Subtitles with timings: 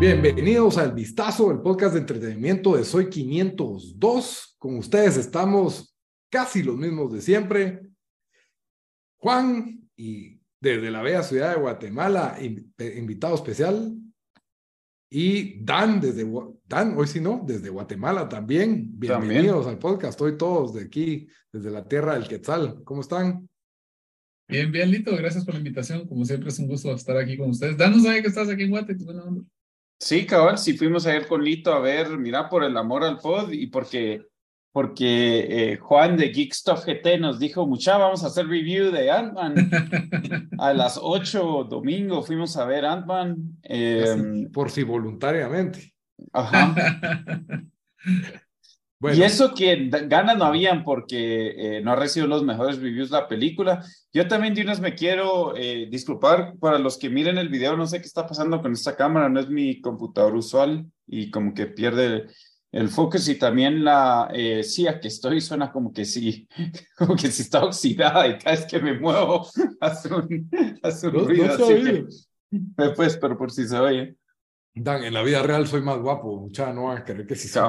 [0.00, 4.56] Bienvenidos al Vistazo, el podcast de entretenimiento de Soy 502.
[4.58, 5.94] Con ustedes estamos
[6.30, 7.82] casi los mismos de siempre.
[9.18, 13.96] Juan y desde la bella ciudad de Guatemala, invitado especial.
[15.10, 16.26] Y Dan, desde
[16.66, 18.90] Dan, hoy sí no, desde Guatemala también.
[18.98, 20.12] Bienvenidos al podcast.
[20.12, 22.82] Estoy todos de aquí, desde la tierra del Quetzal.
[22.84, 23.48] ¿Cómo están?
[24.46, 25.16] Bien, bien, Lito.
[25.16, 26.06] Gracias por la invitación.
[26.06, 27.78] Como siempre, es un gusto estar aquí con ustedes.
[27.78, 29.24] Dan, no sabe que estás aquí en Guatemala.
[29.98, 33.18] Sí, cabal, sí fuimos a ir con Lito a ver, mira, por el amor al
[33.18, 34.26] pod y porque,
[34.78, 39.70] porque eh, Juan de Geekstuff GT nos dijo, mucha, vamos a hacer review de Ant-Man.
[40.60, 43.58] a las 8 domingo fuimos a ver Ant-Man.
[43.64, 45.96] Eh, por si voluntariamente.
[46.32, 46.76] Ajá.
[49.00, 53.28] Y eso que ganas no habían porque eh, no ha recibido los mejores reviews la
[53.28, 53.84] película.
[54.12, 57.86] Yo también de unas me quiero eh, disculpar para los que miren el video, no
[57.86, 61.66] sé qué está pasando con esta cámara, no es mi computador usual y como que
[61.66, 62.26] pierde
[62.72, 66.48] el, focus y también la eh, silla que estoy suena como que sí,
[66.96, 69.46] como que sí está oxidada y cada vez que me muevo
[69.80, 70.50] hace un,
[70.82, 71.56] hace ruido.
[72.96, 74.16] pues, pero por si se oye.
[74.74, 77.48] Dan, en la vida real soy más guapo, mucha no van a querer que sí
[77.48, 77.60] se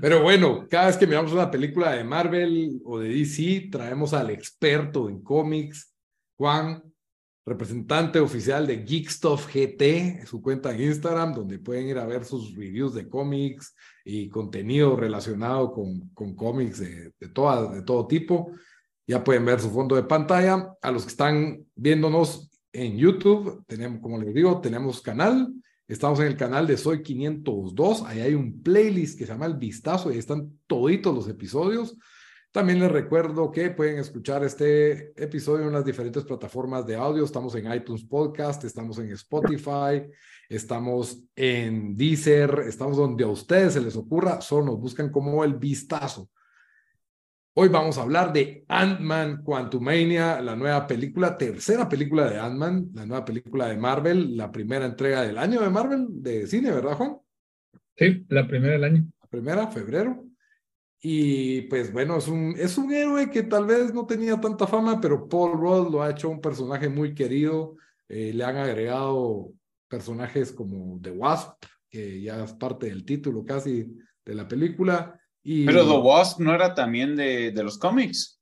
[0.00, 4.30] Pero bueno, cada vez que miramos una película de Marvel o de DC, traemos al
[4.30, 5.94] experto en cómics,
[6.36, 6.82] Juan,
[7.44, 12.54] representante oficial de Geekstuff GT, su cuenta en Instagram, donde pueden ir a ver sus
[12.54, 13.74] reviews de cómics
[14.04, 18.52] y contenido relacionado con, con cómics de, de, toda, de todo tipo.
[19.06, 20.74] Ya pueden ver su fondo de pantalla.
[20.80, 25.52] A los que están viéndonos en YouTube, tenemos, como les digo, tenemos canal,
[25.88, 29.56] estamos en el canal de Soy 502, ahí hay un playlist que se llama El
[29.56, 31.96] Vistazo, ahí están toditos los episodios.
[32.52, 37.24] También les recuerdo que pueden escuchar este episodio en las diferentes plataformas de audio.
[37.24, 40.10] Estamos en iTunes Podcast, estamos en Spotify,
[40.48, 45.54] estamos en Deezer, estamos donde a ustedes se les ocurra, solo nos buscan como el
[45.54, 46.28] vistazo.
[47.54, 53.06] Hoy vamos a hablar de Ant-Man Quantumania, la nueva película, tercera película de Ant-Man, la
[53.06, 57.16] nueva película de Marvel, la primera entrega del año de Marvel de cine, ¿verdad, Juan?
[57.96, 59.06] Sí, la primera del año.
[59.20, 60.29] La primera, febrero.
[61.02, 65.00] Y pues bueno, es un, es un héroe que tal vez no tenía tanta fama,
[65.00, 67.76] pero Paul Rudd lo ha hecho un personaje muy querido.
[68.08, 69.52] Eh, le han agregado
[69.88, 75.18] personajes como The Wasp, que ya es parte del título casi de la película.
[75.42, 78.38] Pero The Wasp no era también de, de los cómics.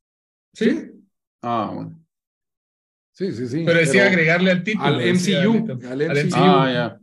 [0.53, 0.91] Sí.
[1.43, 2.05] Ah, bueno.
[3.13, 3.63] Sí, sí, sí.
[3.65, 4.87] Pero decía agregarle al título.
[4.87, 5.87] Al MCU.
[5.89, 6.35] Al MCU.
[6.35, 7.01] Ah, ya.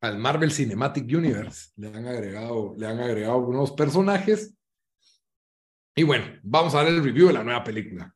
[0.00, 1.70] Al Marvel Cinematic Universe.
[1.76, 4.54] Le han agregado, le han agregado algunos personajes.
[5.94, 8.14] Y bueno, vamos a ver el review de la nueva película.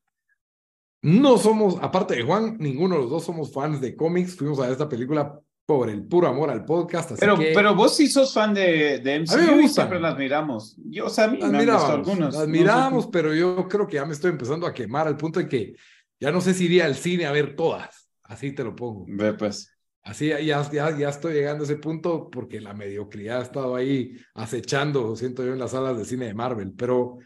[1.02, 4.36] No somos, aparte de Juan, ninguno de los dos somos fans de cómics.
[4.36, 7.12] Fuimos a ver esta película por el puro amor al podcast.
[7.12, 7.52] Así pero, que...
[7.54, 10.76] pero vos sí sos fan de, de MCU a mí me siempre las miramos.
[10.84, 12.34] Yo, o sea, a mí las me miramos, algunos.
[12.34, 15.48] Las miramos, pero yo creo que ya me estoy empezando a quemar al punto de
[15.48, 15.74] que
[16.20, 18.08] ya no sé si iría al cine a ver todas.
[18.22, 19.04] Así te lo pongo.
[19.08, 19.73] Ve, pues.
[20.04, 20.38] Así ya,
[20.70, 25.42] ya, ya estoy llegando a ese punto porque la mediocridad ha estado ahí acechando, siento
[25.42, 26.74] yo, en las salas de cine de Marvel.
[26.76, 27.18] Pero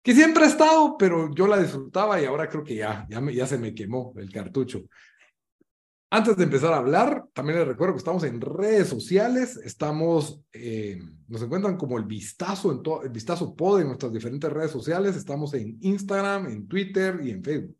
[0.00, 3.46] que siempre ha estado, pero yo la disfrutaba y ahora creo que ya, ya, ya
[3.48, 4.84] se me quemó el cartucho.
[6.10, 10.98] Antes de empezar a hablar, también les recuerdo que estamos en redes sociales, estamos, eh,
[11.26, 15.16] nos encuentran como el vistazo, en todo, el vistazo pod en nuestras diferentes redes sociales,
[15.16, 17.77] estamos en Instagram, en Twitter y en Facebook.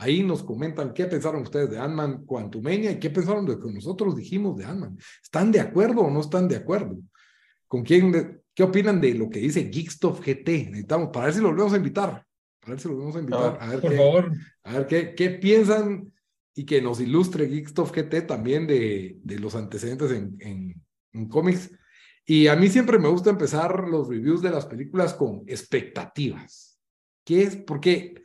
[0.00, 3.72] Ahí nos comentan qué pensaron ustedes de Ant-Man Quantumania y qué pensaron de lo que
[3.72, 4.96] nosotros dijimos de Ant-Man.
[5.22, 6.98] ¿Están de acuerdo o no están de acuerdo?
[7.66, 10.48] ¿Con quién, qué opinan de lo que dice Geekstuff GT?
[10.70, 12.24] Necesitamos, para ver si lo volvemos a invitar,
[12.60, 13.58] para ver si lo volvemos a invitar.
[13.60, 14.32] Ah, a ver por qué, favor.
[14.62, 16.12] A ver qué, qué piensan
[16.54, 21.70] y que nos ilustre Geekstuff GT también de, de los antecedentes en, en, en, cómics.
[22.24, 26.78] Y a mí siempre me gusta empezar los reviews de las películas con expectativas.
[27.24, 27.56] ¿Qué es?
[27.56, 28.22] Porque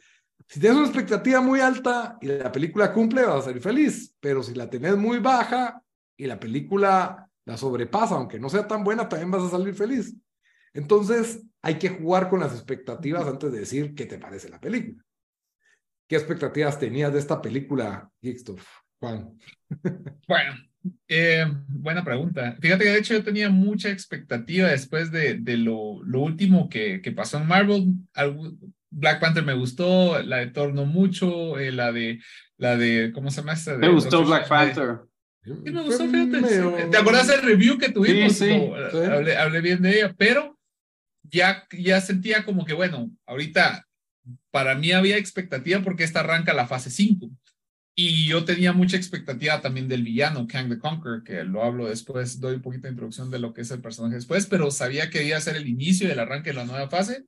[0.54, 4.16] si tienes una expectativa muy alta y la película cumple, vas a ser feliz.
[4.20, 5.82] Pero si la tenés muy baja
[6.16, 10.16] y la película la sobrepasa, aunque no sea tan buena, también vas a salir feliz.
[10.72, 15.04] Entonces, hay que jugar con las expectativas antes de decir qué te parece la película.
[16.08, 18.64] ¿Qué expectativas tenías de esta película, Geekstuff,
[19.00, 19.36] Juan?
[20.28, 20.54] Bueno,
[21.08, 22.56] eh, buena pregunta.
[22.62, 27.02] Fíjate que de hecho yo tenía mucha expectativa después de, de lo, lo último que,
[27.02, 27.96] que pasó en Marvel.
[28.96, 32.22] Black Panther me gustó, la de Thor no mucho, eh, la de,
[32.58, 33.78] la de, ¿cómo se llama esta?
[33.78, 35.00] Me gustó Black Panther.
[35.44, 36.88] Sí, me gustó, fíjate.
[36.90, 38.34] ¿Te acuerdas del review que tuvimos?
[38.34, 38.98] Sí, sí, sí.
[38.98, 40.58] Hablé, hablé, bien de ella, pero
[41.24, 43.86] ya, ya sentía como que, bueno, ahorita
[44.52, 47.30] para mí había expectativa porque esta arranca la fase 5.
[47.96, 52.40] Y yo tenía mucha expectativa también del villano, Kang the Conqueror, que lo hablo después,
[52.40, 55.24] doy un poquito de introducción de lo que es el personaje después, pero sabía que
[55.24, 57.26] iba a ser el inicio del arranque de la nueva fase,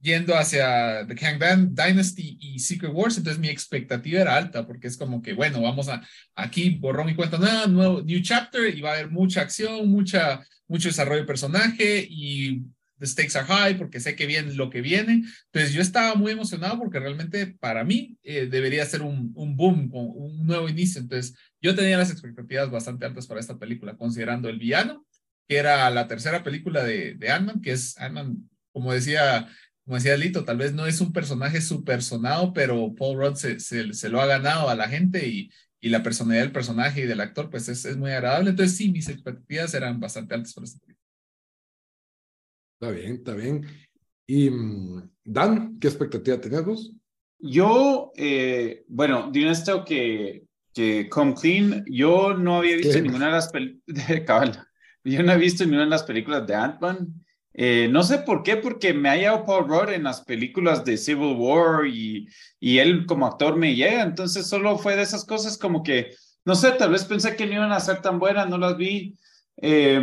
[0.00, 4.96] yendo hacia The Kang Dynasty y Secret Wars, entonces mi expectativa era alta, porque es
[4.96, 6.02] como que, bueno, vamos a
[6.34, 10.40] aquí, borrón y cuenta nada, nuevo New Chapter, y va a haber mucha acción, mucha,
[10.66, 12.62] mucho desarrollo de personaje, y
[12.98, 15.24] the stakes are high porque sé que viene lo que viene.
[15.46, 19.90] Entonces yo estaba muy emocionado porque realmente para mí eh, debería ser un, un boom,
[19.92, 21.00] un nuevo inicio.
[21.00, 25.06] Entonces yo tenía las expectativas bastante altas para esta película, considerando el villano,
[25.46, 29.48] que era la tercera película de, de Ant-Man, que es Ant-Man, como decía,
[29.88, 33.58] como decía Lito, tal vez no es un personaje super sonado, pero Paul Rudd se,
[33.58, 35.50] se, se lo ha ganado a la gente y,
[35.80, 38.50] y la personalidad del personaje y del actor, pues es, es muy agradable.
[38.50, 41.06] Entonces sí, mis expectativas eran bastante altas para esta película.
[42.78, 43.66] Está bien, está bien.
[44.26, 44.50] Y
[45.24, 46.94] Dan, ¿qué expectativa tenías vos?
[47.38, 50.44] Yo, eh, bueno, de esto que,
[50.74, 54.66] que Come Clean, yo no había visto ninguna de las películas,
[55.02, 57.24] yo no he visto ninguna de las películas de Ant-Man.
[57.60, 60.96] Eh, no sé por qué, porque me ha llegado Paul Rudd en las películas de
[60.96, 62.28] Civil War y,
[62.60, 66.14] y él como actor me llega, entonces solo fue de esas cosas como que,
[66.44, 69.16] no sé, tal vez pensé que no iban a ser tan buenas, no las vi.
[69.56, 70.00] Eh,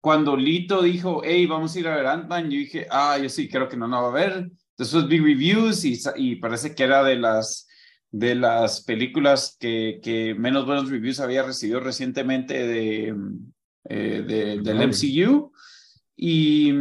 [0.00, 3.46] cuando Lito dijo, hey, vamos a ir a ver Ant-Man, yo dije, ah, yo sí,
[3.46, 4.50] creo que no, no va a ver.
[4.78, 7.68] Después vi reviews y, y parece que era de las,
[8.10, 13.14] de las películas que, que menos buenos reviews había recibido recientemente de,
[13.84, 15.52] eh, de del MCU.
[16.16, 16.72] Y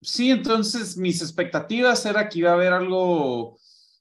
[0.00, 3.58] sí, entonces mis expectativas era que iba a haber algo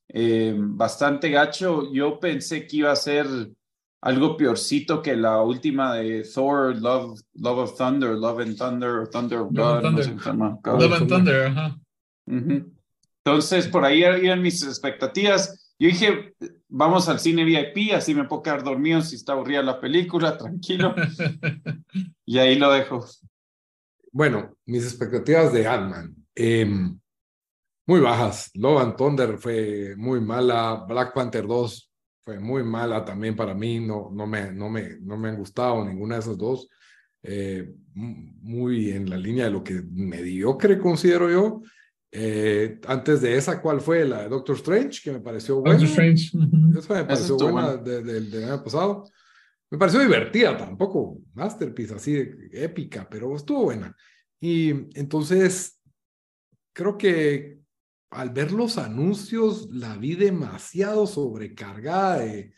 [0.10, 1.92] eh, bastante gacho.
[1.94, 3.28] Yo pensé que iba a ser
[4.02, 9.40] algo peorcito que la última de Thor, Love, Love of Thunder, Love and Thunder, Thunder
[9.40, 9.84] of God.
[9.84, 10.80] Love, no Thunder.
[10.80, 11.80] Love and Thunder, ajá.
[12.28, 12.72] Uh -huh.
[13.26, 15.74] Entonces, por ahí eran mis expectativas.
[15.80, 16.34] Yo dije,
[16.70, 20.94] vamos al cine VIP, así me puedo quedar dormido si está aburrida la película, tranquilo.
[22.26, 23.04] y ahí lo dejo.
[24.16, 26.16] Bueno, mis expectativas de Ant-Man.
[26.34, 26.66] Eh,
[27.86, 28.50] muy bajas.
[28.54, 30.86] Love and Thunder fue muy mala.
[30.88, 31.92] Black Panther 2
[32.24, 35.84] fue muy mala también para mí, no, no, me, no, me, no me han gustado
[35.84, 36.70] ninguna de esas dos.
[37.24, 41.62] Eh, muy en la línea de lo que mediocre considero yo.
[42.10, 44.06] Eh, antes de esa, ¿cuál fue?
[44.06, 45.78] La de Doctor Strange, que me pareció buena.
[45.78, 46.32] Doctor Strange.
[46.80, 47.84] Esa me pareció buena bueno.
[47.84, 49.04] del de, de año pasado.
[49.72, 53.96] Me pareció divertida tampoco, masterpiece, así de épica, pero estuvo buena.
[54.40, 54.70] Y
[55.00, 55.82] entonces,
[56.74, 57.60] creo que
[58.12, 62.54] al ver los anuncios la vi demasiado sobrecargada de,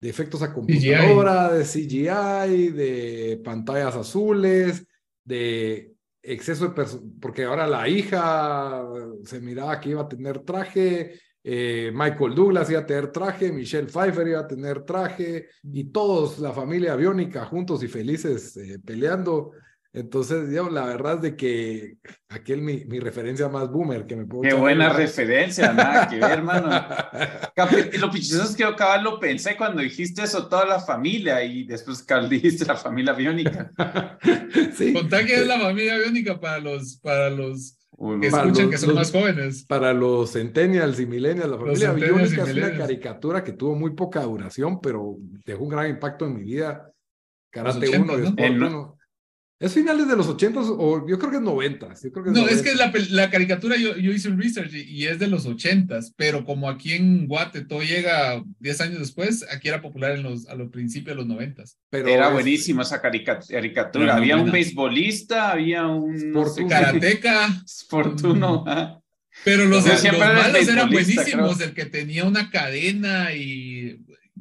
[0.00, 1.58] de efectos a computadora, CGI.
[1.58, 4.86] de CGI, de pantallas azules,
[5.24, 5.92] de
[6.22, 6.86] exceso de
[7.20, 8.84] porque ahora la hija
[9.24, 13.86] se miraba que iba a tener traje, eh, Michael Douglas iba a tener traje, Michelle
[13.86, 19.52] Pfeiffer iba a tener traje y todos, la familia aviónica juntos y felices eh, peleando.
[19.90, 21.96] Entonces, yo, la verdad es de que
[22.28, 26.32] aquel mi, mi referencia más boomer que me puedo Qué buena referencia, nada que ver,
[26.32, 26.68] hermano.
[27.98, 31.64] lo pichoso es que yo cabal lo pensé cuando dijiste eso, toda la familia, y
[31.64, 33.72] después Carl dijiste la familia biónica.
[34.76, 34.92] sí.
[34.92, 37.77] Contá que es la familia biónica para los, para los
[38.20, 39.64] que escuchan los, que son los, más jóvenes.
[39.64, 44.22] Para los centennials y millennials, la familia biónica es una caricatura que tuvo muy poca
[44.22, 46.92] duración, pero dejó un gran impacto en mi vida.
[47.50, 48.97] Karate 1 y Sport 1.
[49.60, 51.94] ¿Es finales de los 80 o yo creo que es 90?
[52.02, 52.54] Yo creo que es no, 90.
[52.54, 55.46] es que la, la caricatura yo, yo, hice un research y, y, es de los
[55.46, 60.22] 80, pero como aquí en Guate todo llega 10 años después, aquí era popular en
[60.22, 61.64] los, a los principios de los 90.
[61.90, 62.32] Pero era es...
[62.34, 64.14] buenísima esa caricatura.
[64.14, 66.32] había un beisbolista, había un
[66.68, 67.48] karateca.
[67.66, 68.64] Sportuno.
[69.44, 71.68] Pero los, los malos eran buenísimos, creo.
[71.68, 74.00] el que tenía una cadena y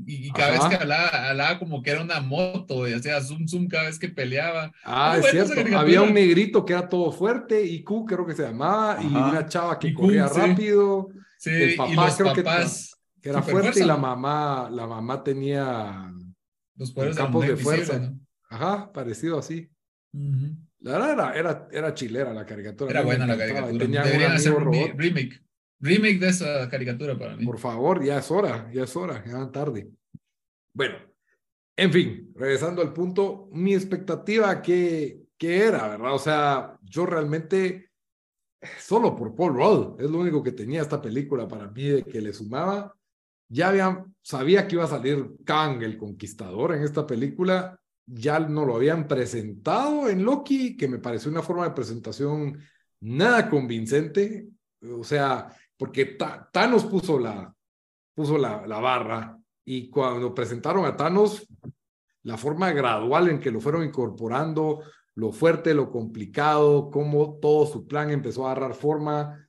[0.10, 0.68] y, cada Ajá.
[0.70, 4.00] vez que hablaba, hablaba, como que era una moto, y hacía zoom, zoom cada vez
[4.00, 4.72] que peleaba.
[4.86, 5.54] Ah, es cierto.
[5.78, 9.04] Había un negrito que era todo fuerte, IQ creo que se llamaba, Ajá.
[9.04, 10.40] y una chava que IQ, corría sí.
[10.40, 11.10] rápido.
[11.38, 13.84] Sí, el papá y los creo papás que, que era fuerte fuerza.
[13.84, 16.12] y la mamá, la mamá tenía
[16.76, 18.00] los poderes campos de fuerza.
[18.00, 18.20] ¿no?
[18.50, 19.70] Ajá, parecido así.
[20.14, 20.58] Uh -huh.
[20.80, 22.92] La verdad era, era, era chilera la caricatura.
[22.92, 23.78] Era buena la caricatura.
[23.78, 24.74] Tenía Deberían hacer robot.
[24.74, 25.42] re- remake.
[25.80, 27.46] Remake de esa caricatura para mí.
[27.46, 29.90] Por favor, ya es hora, ya es hora, ya van tarde.
[30.78, 30.98] Bueno,
[31.76, 36.14] en fin, regresando al punto, mi expectativa que, que era, ¿verdad?
[36.14, 37.90] O sea, yo realmente,
[38.78, 42.22] solo por Paul Rudd, es lo único que tenía esta película para mí de que
[42.22, 42.96] le sumaba.
[43.50, 47.82] Ya sabía que iba a salir Kang, el conquistador, en esta película.
[48.06, 52.60] Ya no lo habían presentado en Loki, que me pareció una forma de presentación
[53.00, 54.48] nada convincente.
[54.94, 56.18] O sea, porque
[56.52, 57.52] Thanos puso la,
[58.14, 61.46] puso la, la barra y cuando presentaron a Thanos,
[62.24, 64.82] la forma gradual en que lo fueron incorporando,
[65.16, 69.46] lo fuerte, lo complicado, cómo todo su plan empezó a agarrar forma,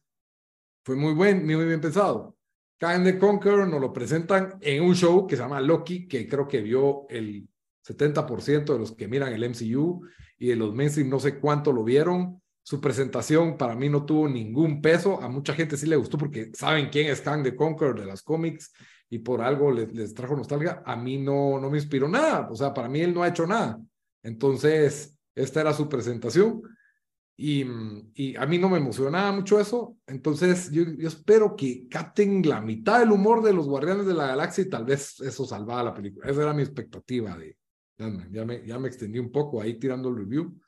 [0.82, 2.36] fue muy buen, muy bien pensado.
[2.78, 6.48] Kang the Conqueror nos lo presentan en un show que se llama Loki, que creo
[6.48, 7.48] que vio el
[7.86, 10.04] 70% de los que miran el MCU
[10.36, 12.42] y de los mainstream no sé cuánto lo vieron.
[12.64, 15.22] Su presentación para mí no tuvo ningún peso.
[15.22, 18.22] A mucha gente sí le gustó porque saben quién es Kang the Conqueror de las
[18.22, 18.72] cómics
[19.10, 20.82] y por algo les, les trajo nostalgia.
[20.84, 22.48] A mí no, no me inspiró nada.
[22.50, 23.80] O sea, para mí él no ha hecho nada.
[24.22, 26.62] Entonces, esta era su presentación
[27.36, 27.64] y,
[28.14, 29.96] y a mí no me emocionaba mucho eso.
[30.06, 34.26] Entonces, yo, yo espero que capten la mitad del humor de los Guardianes de la
[34.26, 36.28] Galaxia y tal vez eso salvaba la película.
[36.28, 37.56] Esa era mi expectativa de,
[38.30, 40.60] ya me, ya me extendí un poco ahí tirando el review.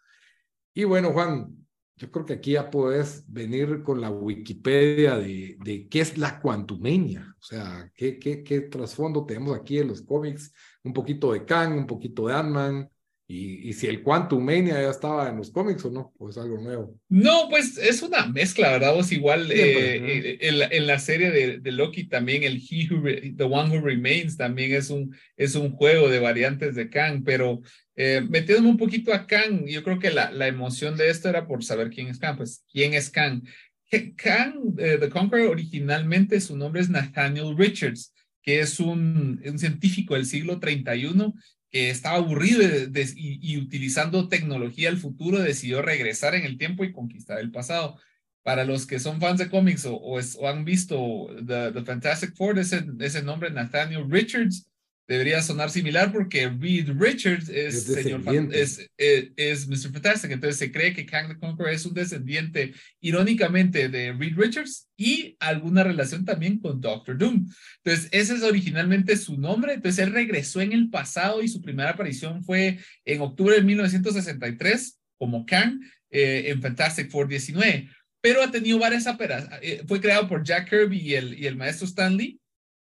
[0.72, 1.59] Y bueno, Juan,
[2.00, 7.36] yo creo que aquí ya puedes venir con la Wikipedia de, qué es la Quantumania.
[7.38, 10.50] O sea, qué, qué, qué trasfondo tenemos aquí en los cómics.
[10.82, 12.90] Un poquito de Kang, un poquito de Ant-Man.
[13.32, 16.98] Y, y si el Quantumania ya estaba en los cómics o no, pues algo nuevo.
[17.08, 18.92] No, pues es una mezcla, ¿verdad?
[18.92, 20.06] Vos igual Siempre, eh, ¿no?
[20.08, 23.44] eh, en, la, en la serie de, de Loki también el He Who Re- The
[23.44, 27.60] One Who Remains también es un, es un juego de variantes de Kang, pero
[27.94, 31.46] eh, metiéndome un poquito a Kang, yo creo que la, la emoción de esto era
[31.46, 33.42] por saber quién es Kang, pues quién es Kang.
[34.16, 40.14] Kang, eh, The Conqueror, originalmente su nombre es Nathaniel Richards, que es un, un científico
[40.14, 41.32] del siglo 31
[41.70, 42.62] que estaba aburrido
[43.16, 47.98] y, utilizando tecnología del futuro, decidió regresar en el tiempo y conquistar el pasado.
[48.42, 52.34] Para los que son fans de cómics o, o es- han visto The, The Fantastic
[52.36, 54.69] Four, ese, ese nombre, Nathaniel Richards,
[55.08, 59.92] debería sonar similar porque Reed Richards es, Es señor es, es, es Mr.
[59.92, 60.30] Fantastic.
[60.30, 65.36] Entonces se cree que Kang the Conqueror es un descendiente, irónicamente, de Reed Richards y
[65.40, 67.46] alguna relación también con Doctor Doom.
[67.82, 69.74] Entonces, ese es originalmente su nombre.
[69.74, 75.00] Entonces, él regresó en el pasado y su primera aparición fue en octubre de 1963
[75.18, 75.80] como Kang
[76.10, 77.88] eh, en Fantastic Four 19.
[78.20, 79.48] Pero ha tenido varias aperas.
[79.62, 82.39] eh, fue creado por Jack Kirby y el, y el maestro Stan Lee.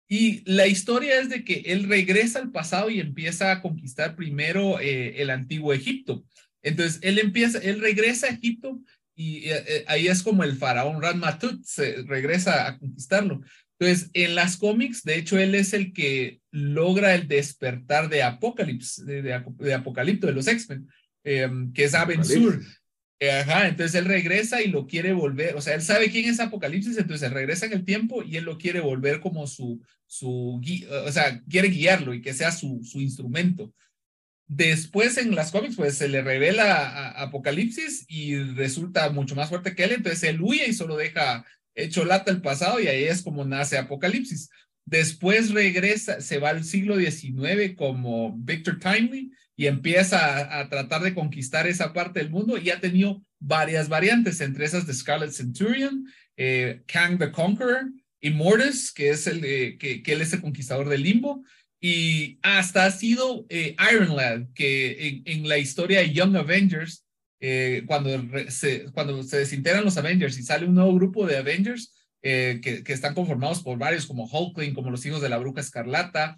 [0.08, 4.80] Y la historia es de que él regresa al pasado y empieza a conquistar primero
[4.80, 6.24] eh, el antiguo Egipto.
[6.62, 8.82] Entonces, él empieza, él regresa a Egipto
[9.16, 13.42] y eh, eh, ahí es como el faraón Ranmatut se regresa a conquistarlo.
[13.80, 19.04] Entonces, en las cómics, de hecho, él es el que logra el despertar de Apocalypse,
[19.04, 20.88] de, de, de Apocalipto, de los X-Men,
[21.24, 22.22] eh, que es Aben.
[23.22, 26.98] Ajá, entonces él regresa y lo quiere volver, o sea, él sabe quién es Apocalipsis,
[26.98, 30.62] entonces regresa en el tiempo y él lo quiere volver como su, su,
[31.06, 33.74] o sea, quiere guiarlo y que sea su, su instrumento.
[34.48, 39.86] Después en las cómics, pues se le revela Apocalipsis y resulta mucho más fuerte que
[39.86, 43.46] él, entonces él huye y solo deja hecho lata el pasado y ahí es como
[43.46, 44.50] nace Apocalipsis.
[44.86, 51.14] Después regresa, se va al siglo XIX como Victor Timely y empieza a, tratar de
[51.14, 56.08] conquistar esa parte del mundo y ha tenido varias variantes, entre esas de Scarlet Centurion,
[56.36, 57.86] eh, Kang the Conqueror,
[58.20, 59.42] Immortus, que es el
[59.78, 61.44] que, es el conquistador del limbo,
[61.80, 67.06] y hasta ha sido eh, Iron Lad, que en, la historia de Young Avengers,
[67.40, 68.10] eh, cuando,
[68.50, 72.94] se, cuando se desintegran los Avengers y sale un nuevo grupo de Avengers que, que
[72.94, 76.36] están conformados por varios como Hulkling, como los hijos de la bruja escarlata,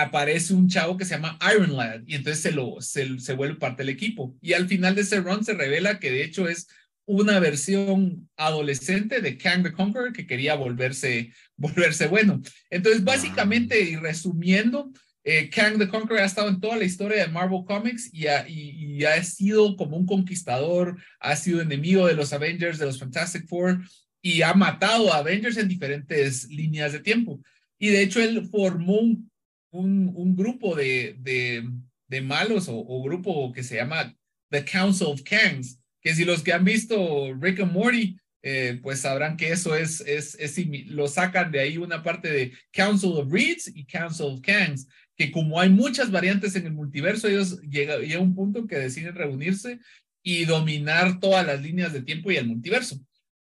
[0.00, 3.56] aparece un chavo que se llama Iron Lad y entonces se, lo, se, se vuelve
[3.56, 4.34] parte del equipo.
[4.40, 6.68] Y al final de ese run se revela que de hecho es
[7.04, 12.40] una versión adolescente de Kang the Conqueror que quería volverse, volverse bueno.
[12.70, 14.90] Entonces, básicamente, y resumiendo,
[15.24, 18.48] eh, Kang the Conqueror ha estado en toda la historia de Marvel Comics y ha,
[18.48, 22.98] y, y ha sido como un conquistador, ha sido enemigo de los Avengers, de los
[22.98, 23.82] Fantastic Four
[24.22, 27.40] y ha matado a Avengers en diferentes líneas de tiempo.
[27.78, 29.31] Y de hecho, él formó un,
[29.72, 31.68] un, un grupo de, de,
[32.06, 34.14] de malos o, grupo que se llama
[34.50, 39.00] The Council of Kangs, que si los que han visto Rick and Morty, eh, pues
[39.00, 43.32] sabrán que eso es, es, es, lo sacan de ahí una parte de Council of
[43.32, 47.98] Reeds y Council of Kangs, que como hay muchas variantes en el multiverso, ellos llega,
[47.98, 49.78] llega un punto que deciden reunirse
[50.22, 53.00] y dominar todas las líneas de tiempo y el multiverso.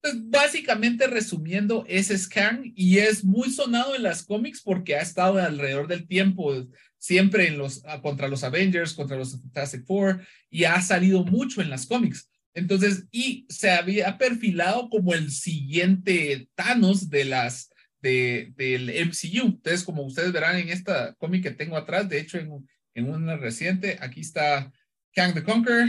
[0.05, 5.39] Entonces, básicamente resumiendo, es Kang y es muy sonado en las cómics porque ha estado
[5.39, 6.67] alrededor del tiempo,
[6.99, 11.59] siempre en los, ah, contra los Avengers, contra los Fantastic Four, y ha salido mucho
[11.59, 12.29] en las cómics.
[12.53, 19.47] Entonces, y se había perfilado como el siguiente Thanos de las, de, del MCU.
[19.47, 23.37] Entonces, como ustedes verán en esta cómic que tengo atrás, de hecho, en, en una
[23.37, 24.71] reciente, aquí está
[25.15, 25.87] Kang the Conqueror,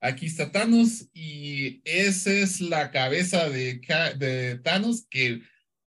[0.00, 3.80] aquí está Thanos, y esa es la cabeza de,
[4.18, 5.42] de Thanos, que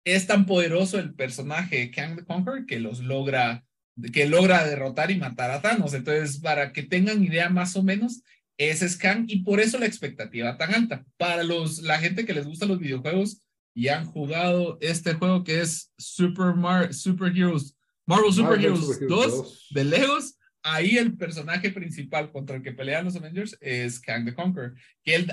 [0.06, 3.66] es tan poderoso el personaje Kang the Conqueror que los logra,
[4.12, 5.94] que logra derrotar y matar a Thanos.
[5.94, 8.22] Entonces, para que tengan idea más o menos,
[8.58, 11.06] ese es Kang y por eso la expectativa tan alta.
[11.18, 13.42] Para los, la gente que les gusta los videojuegos
[13.74, 19.68] y han jugado este juego que es Super Mar Super Heroes, Marvel Super Heroes 2
[19.72, 24.34] de Legos, ahí el personaje principal contra el que pelean los Avengers es Kang the
[24.34, 25.32] Conqueror, que él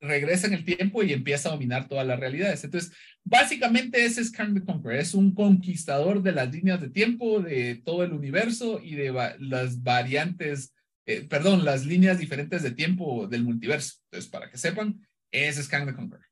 [0.00, 2.62] regresa en el tiempo y empieza a dominar todas las realidades.
[2.64, 2.92] Entonces,
[3.24, 7.82] básicamente ese es Kang the Conqueror, es un conquistador de las líneas de tiempo, de
[7.84, 10.72] todo el universo y de las variantes
[11.08, 13.94] eh, perdón, las líneas diferentes de tiempo del multiverso.
[14.04, 15.00] Entonces, para que sepan,
[15.32, 16.26] ese es Kang the Conqueror.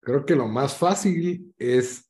[0.00, 2.08] Creo que lo más fácil es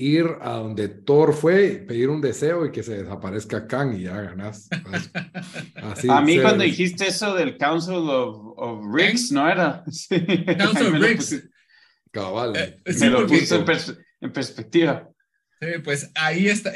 [0.00, 4.20] ir a donde Thor fue, pedir un deseo y que se desaparezca Kang y ya
[4.20, 4.68] ganas.
[6.08, 9.84] a mí cuando dijiste eso del Council of, of Ricks, ¿no era?
[10.58, 11.42] Council of Ricks.
[12.10, 12.56] Cabal.
[12.56, 13.56] Eh, me lo puse
[14.20, 15.08] en, perspectiva.
[15.60, 16.72] Sí, pues ahí está,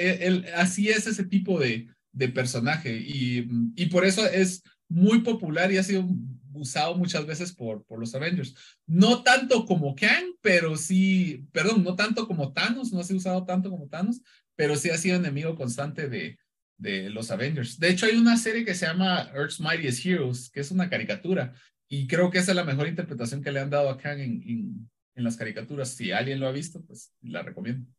[0.56, 5.78] así es ese tipo de, de personaje y, y por eso es muy popular y
[5.78, 6.06] ha sido
[6.52, 8.54] usado muchas veces por, por los Avengers.
[8.86, 13.46] No tanto como Kang, pero sí, perdón, no tanto como Thanos, no ha sido usado
[13.46, 14.20] tanto como Thanos,
[14.54, 16.38] pero sí ha sido enemigo constante de,
[16.76, 17.78] de los Avengers.
[17.78, 21.54] De hecho, hay una serie que se llama Earth's Mightiest Heroes, que es una caricatura,
[21.88, 24.42] y creo que esa es la mejor interpretación que le han dado a Kang en,
[24.42, 25.88] en, en las caricaturas.
[25.88, 27.90] Si alguien lo ha visto, pues la recomiendo.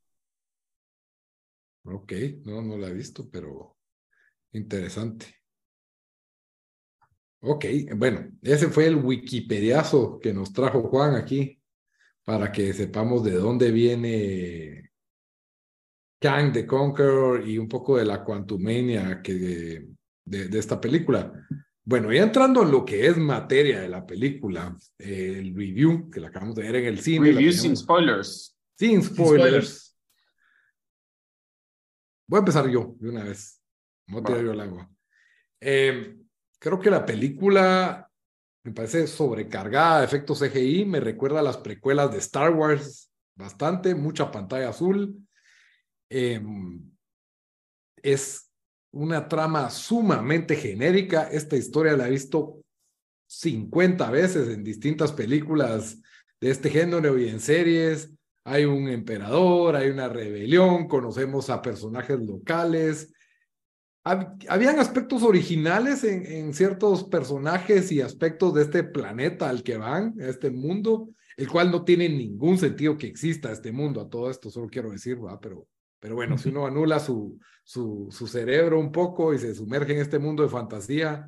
[1.84, 2.14] Ok,
[2.46, 3.76] no, no la he visto, pero
[4.56, 5.26] Interesante.
[7.42, 11.62] Ok, bueno, ese fue el Wikipediazo que nos trajo Juan aquí
[12.26, 14.92] para que sepamos de dónde viene
[16.20, 19.88] Kang the Conqueror y un poco de la Quantumania que de,
[20.26, 21.32] de, esta película.
[21.84, 26.30] Bueno, ya entrando en lo que es materia de la película, el review que la
[26.30, 27.32] acabamos de ver en el cine.
[27.32, 28.58] Review sin spoilers.
[28.76, 29.96] Sin spoilers.
[32.28, 33.62] Voy a empezar yo de una vez.
[34.08, 34.90] No yo el agua.
[35.62, 36.18] Eh,
[36.60, 38.05] creo que la película
[38.66, 43.94] me parece sobrecargada de efectos CGI, me recuerda a las precuelas de Star Wars bastante,
[43.94, 45.16] mucha pantalla azul.
[46.10, 46.42] Eh,
[48.02, 48.52] es
[48.92, 51.30] una trama sumamente genérica.
[51.32, 52.60] Esta historia la he visto
[53.28, 56.02] 50 veces en distintas películas
[56.42, 58.10] de este género y en series.
[58.46, 63.14] Hay un emperador, hay una rebelión, conocemos a personajes locales,
[64.06, 70.28] habían aspectos originales en, ciertos personajes y aspectos de este planeta al que van, a
[70.28, 74.52] este mundo, el cual no tiene ningún sentido que exista este mundo, a todo esto
[74.52, 75.40] solo quiero decir, ¿va?
[75.40, 75.68] Pero,
[76.00, 80.02] pero bueno, si uno anula su, su, su cerebro un poco y se sumerge en
[80.02, 81.28] este mundo de fantasía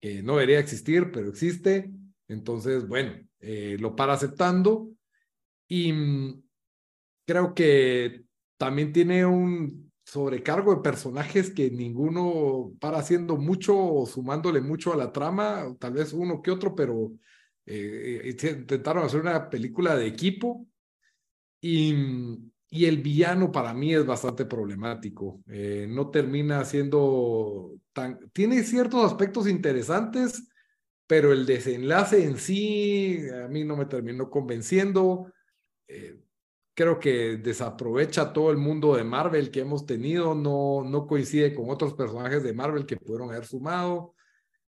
[0.00, 1.90] que no debería existir, pero existe,
[2.28, 4.90] entonces, bueno, eh, lo para aceptando
[5.68, 6.42] y mm,
[7.26, 8.24] creo que
[8.56, 14.96] también tiene un sobrecargo de personajes que ninguno para haciendo mucho o sumándole mucho a
[14.96, 17.12] la trama, tal vez uno que otro, pero
[17.66, 20.66] eh, eh, intentaron hacer una película de equipo
[21.60, 21.94] y,
[22.68, 25.42] y, el villano para mí es bastante problemático.
[25.48, 28.30] Eh, no termina siendo tan...
[28.32, 30.46] Tiene ciertos aspectos interesantes,
[31.06, 35.32] pero el desenlace en sí a mí no me terminó convenciendo
[36.74, 41.70] creo que desaprovecha todo el mundo de Marvel que hemos tenido, no, no coincide con
[41.70, 44.14] otros personajes de Marvel que pudieron haber sumado.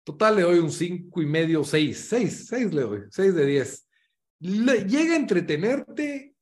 [0.03, 3.87] Total, le doy un cinco y medio, seis, seis, seis le doy, seis de diez.
[4.39, 6.35] llega a entretenerte,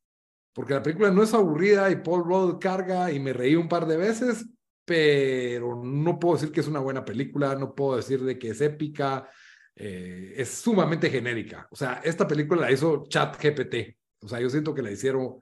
[0.54, 3.86] porque la película no es aburrida y Paul Rudd carga y me reí un par
[3.86, 4.46] de veces,
[4.84, 8.60] pero no puedo decir que es una buena película, no puedo decir de que es
[8.60, 9.30] épica,
[9.76, 11.68] eh, es sumamente genérica.
[11.72, 14.03] O sea, esta película la hizo Chat GPT.
[14.24, 15.40] O sea, yo siento que la hicieron,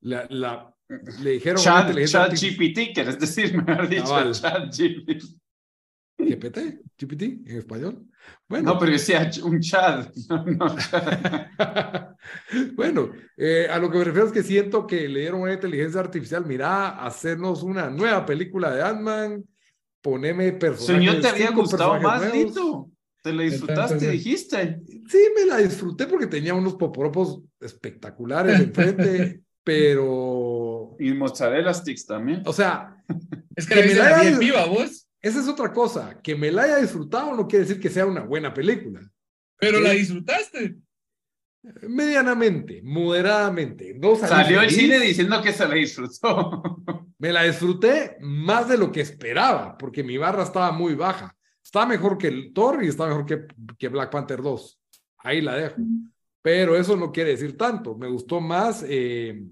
[0.00, 0.74] la, la,
[1.22, 1.62] le dijeron...
[1.62, 3.62] Chat, chat GPT, ¿quieres decir?
[3.62, 5.22] Me ha dicho chat GPT.
[6.16, 6.58] GPT,
[6.96, 8.06] GPT en español.
[8.48, 10.14] Bueno, no, pero decía un chat.
[12.74, 16.00] bueno, eh, a lo que me refiero es que siento que le dieron una inteligencia
[16.00, 19.44] artificial, mira, hacernos una nueva película de Ant-Man,
[20.00, 21.06] poneme personajes.
[21.08, 22.90] Señor, ¿te había gustado más, Lito?
[23.24, 24.82] ¿Te la disfrutaste, dijiste?
[25.08, 30.94] Sí, me la disfruté porque tenía unos poporopos espectaculares enfrente, pero...
[31.00, 32.42] Y mozzarella sticks también.
[32.44, 33.02] O sea...
[33.56, 34.36] Es que, me la haya...
[34.36, 35.08] viva, vos.
[35.22, 36.20] Esa es otra cosa.
[36.20, 39.00] Que me la haya disfrutado no quiere decir que sea una buena película.
[39.58, 40.76] Pero la disfrutaste.
[41.88, 43.94] Medianamente, moderadamente.
[43.94, 46.82] No Salió el cine diciendo que se la disfrutó.
[47.18, 51.34] Me la disfruté más de lo que esperaba, porque mi barra estaba muy baja.
[51.64, 53.46] Está mejor que el Thor y está mejor que,
[53.78, 54.80] que Black Panther 2.
[55.18, 55.76] Ahí la dejo.
[56.42, 57.96] Pero eso no quiere decir tanto.
[57.96, 59.42] Me gustó más eh,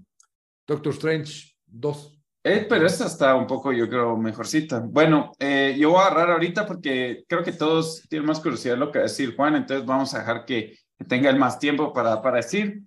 [0.67, 2.19] Doctor Strange 2.
[2.45, 4.79] Eh, pero esta está un poco, yo creo, mejorcita.
[4.79, 8.79] Bueno, eh, yo voy a agarrar ahorita porque creo que todos tienen más curiosidad de
[8.79, 12.37] lo que decir Juan, entonces vamos a dejar que, tenga el más tiempo para, para
[12.37, 12.83] decir.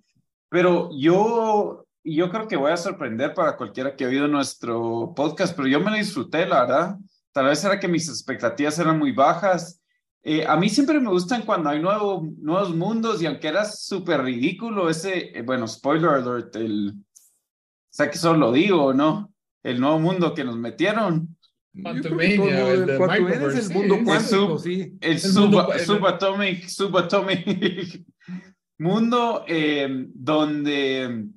[0.49, 5.55] Pero yo, yo creo que voy a sorprender para cualquiera que ha oído nuestro podcast,
[5.55, 6.97] pero yo me lo disfruté, la verdad.
[7.37, 9.79] Tal vez era que mis expectativas eran muy bajas.
[10.23, 14.23] Eh, a mí siempre me gustan cuando hay nuevo, nuevos mundos y aunque era súper
[14.23, 19.31] ridículo ese, eh, bueno, spoiler alert, el, o sea que solo lo digo, ¿no?
[19.61, 21.37] El nuevo mundo que nos metieron.
[21.79, 24.97] Quantumania, el, el, el mundo cuántico, sí.
[24.99, 28.03] El, subatomic, subatomic
[28.79, 31.27] mundo eh, donde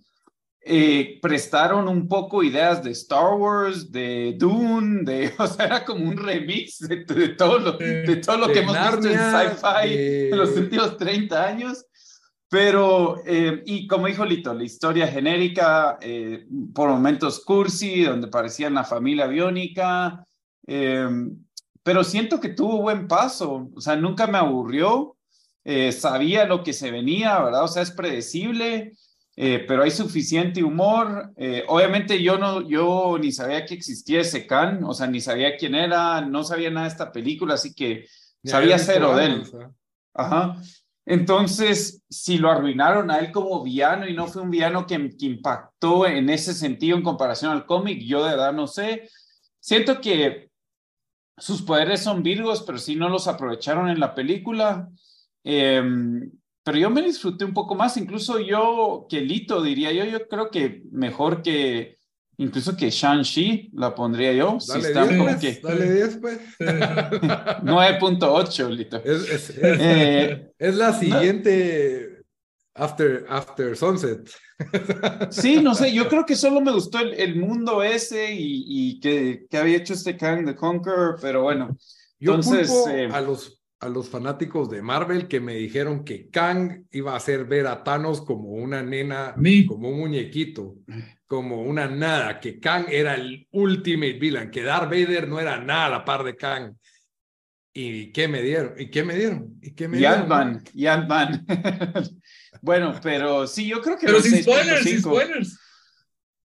[0.72, 6.09] eh, prestaron un poco ideas de Star Wars, de Dune, de, o sea, era como
[6.09, 10.56] un remix de, todo lo, de todo lo que hemos visto en sci-fi en los
[10.56, 11.85] últimos 30 años.
[12.48, 18.70] Pero, eh, y como dijo Lito, la historia genérica, eh, por momentos cursi, donde parecía
[18.70, 20.24] la familia biónica,
[21.83, 25.16] pero siento que tuvo buen paso, o sea, nunca me aburrió,
[25.90, 27.64] sabía lo que se venía, ¿verdad?
[27.64, 28.92] O sea, es predecible.
[29.42, 31.33] Eh, pero hay suficiente humor.
[31.35, 35.57] Eh, obviamente yo no, yo ni sabía que existía ese Khan, o sea, ni sabía
[35.57, 38.05] quién era, no sabía nada de esta película, así que
[38.44, 39.42] sabía cero de él.
[40.12, 40.61] Ajá.
[41.07, 45.24] Entonces, si lo arruinaron a él como villano y no fue un villano que, que
[45.24, 49.09] impactó en ese sentido en comparación al cómic, yo de verdad no sé.
[49.59, 50.50] Siento que
[51.38, 54.87] sus poderes son virgos, pero sí no los aprovecharon en la película.
[55.44, 55.83] Eh,
[56.70, 60.52] pero yo me disfruté un poco más, incluso yo, que Lito diría yo, yo creo
[60.52, 61.98] que mejor que,
[62.37, 64.56] incluso que Shang-Chi la pondría yo.
[64.68, 65.61] Dale si está como que...
[65.61, 66.38] Dale 10 pues.
[66.61, 69.02] 9.8, Lito.
[69.04, 72.22] Es, es, eh, es, la siguiente
[72.76, 74.30] after, after Sunset.
[75.30, 79.00] Sí, no sé, yo creo que solo me gustó el, el mundo ese y, y
[79.00, 81.76] que, que, había hecho este Kang the Conqueror, pero bueno.
[82.20, 86.85] Yo entonces, eh, a los a los fanáticos de Marvel que me dijeron que Kang
[86.90, 89.35] iba a hacer ver a Thanos como una nena,
[89.66, 90.77] como un muñequito,
[91.27, 95.87] como una nada, que Kang era el ultimate villain, que Darth Vader no era nada
[95.87, 96.75] a la par de Kang.
[97.73, 98.75] ¿Y qué me dieron?
[98.77, 99.59] ¿Y qué me dieron?
[99.62, 101.47] ¿Y qué me y Ant-Man, y Ant-Man.
[102.61, 104.07] bueno, pero sí, yo creo que...
[104.07, 105.59] Pero sin spoilers, sin spoilers.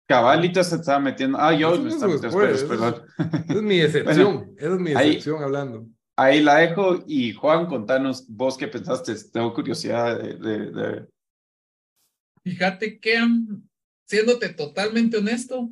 [0.07, 1.39] Cabalito se estaba metiendo.
[1.39, 3.03] Ah, yo me estaba metiendo perdón.
[3.49, 5.87] Es mi excepción, es mi excepción hablando
[6.21, 7.03] ahí la dejo.
[7.07, 11.07] Y Juan, contanos vos qué pensaste, tengo curiosidad de...
[12.43, 13.19] Fíjate que,
[14.07, 15.71] siéndote totalmente honesto,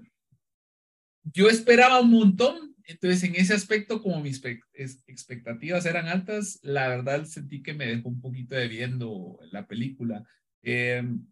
[1.24, 4.42] yo esperaba un montón, entonces en ese aspecto, como mis
[5.06, 10.24] expectativas eran altas, la verdad sentí que me dejó un poquito de viendo la película.
[10.62, 11.26] Em,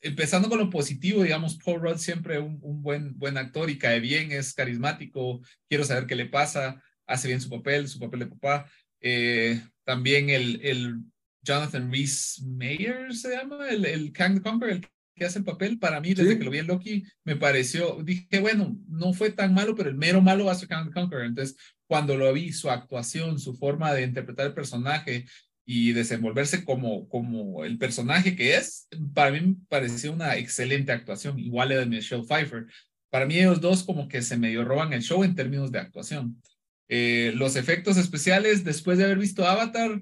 [0.00, 3.98] empezando con lo positivo, digamos, Paul Rudd siempre un, un, buen, buen actor y cae
[3.98, 8.26] bien, es carismático, quiero saber qué le pasa hace bien su papel, su papel de
[8.26, 8.70] papá.
[9.00, 10.96] Eh, también el, el
[11.42, 15.78] Jonathan Rhys Mayer se llama, el, el Kang the Conqueror, el que hace el papel.
[15.78, 19.54] Para mí, desde que lo vi en Loki, me pareció, dije, bueno, no fue tan
[19.54, 21.24] malo, pero el mero malo va a ser Kang the Conqueror.
[21.24, 25.24] Entonces, cuando lo vi, su actuación, su forma de interpretar el personaje
[25.64, 31.38] y desenvolverse como, como el personaje que es, para mí me pareció una excelente actuación,
[31.38, 32.66] igual de Michelle Pfeiffer.
[33.10, 36.40] Para mí ellos dos como que se medio roban el show en términos de actuación.
[36.88, 40.00] Eh, los efectos especiales, después de haber visto Avatar,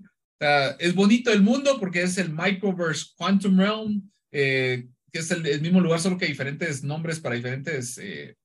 [0.78, 5.80] es bonito el mundo porque es el Microverse Quantum Realm, eh, que es el, mismo
[5.80, 8.36] lugar, solo que diferentes nombres para diferentes eh,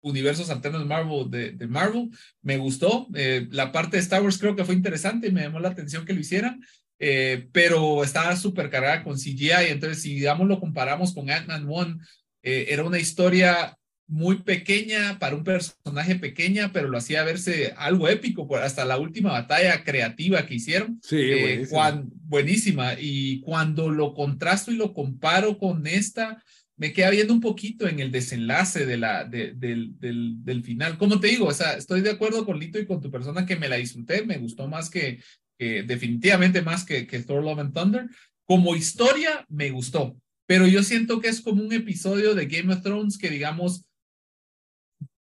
[0.00, 1.58] universos alternos de Marvel.
[1.58, 2.10] De, Marvel.
[2.42, 3.08] Me gustó.
[3.50, 6.12] la parte de Star Wars creo que fue interesante y me llamó la atención que
[6.12, 6.60] lo hicieran.
[7.52, 11.98] pero estaba súper cargada con CGI, entonces si digamos lo comparamos con Ant-Man 1,
[12.42, 13.76] era una historia
[14.10, 18.98] muy pequeña para un personaje pequeña, pero lo hacía verse algo épico, por hasta la
[18.98, 20.98] última batalla creativa que hicieron.
[21.02, 21.68] Sí, eh,
[22.24, 22.94] buenísima.
[22.98, 26.42] Y cuando lo contrasto y lo comparo con esta,
[26.76, 29.60] me queda viendo un poquito en el desenlace de la, del,
[30.00, 30.98] del, final.
[30.98, 33.56] Como te digo, o sea, estoy de acuerdo con Lito y con tu persona que
[33.56, 35.20] me la disfruté, me gustó más que,
[35.56, 38.08] que definitivamente más que, que Thor Love and Thunder.
[38.44, 42.82] Como historia, me gustó, pero yo siento que es como un episodio de Game of
[42.82, 43.84] Thrones que, digamos,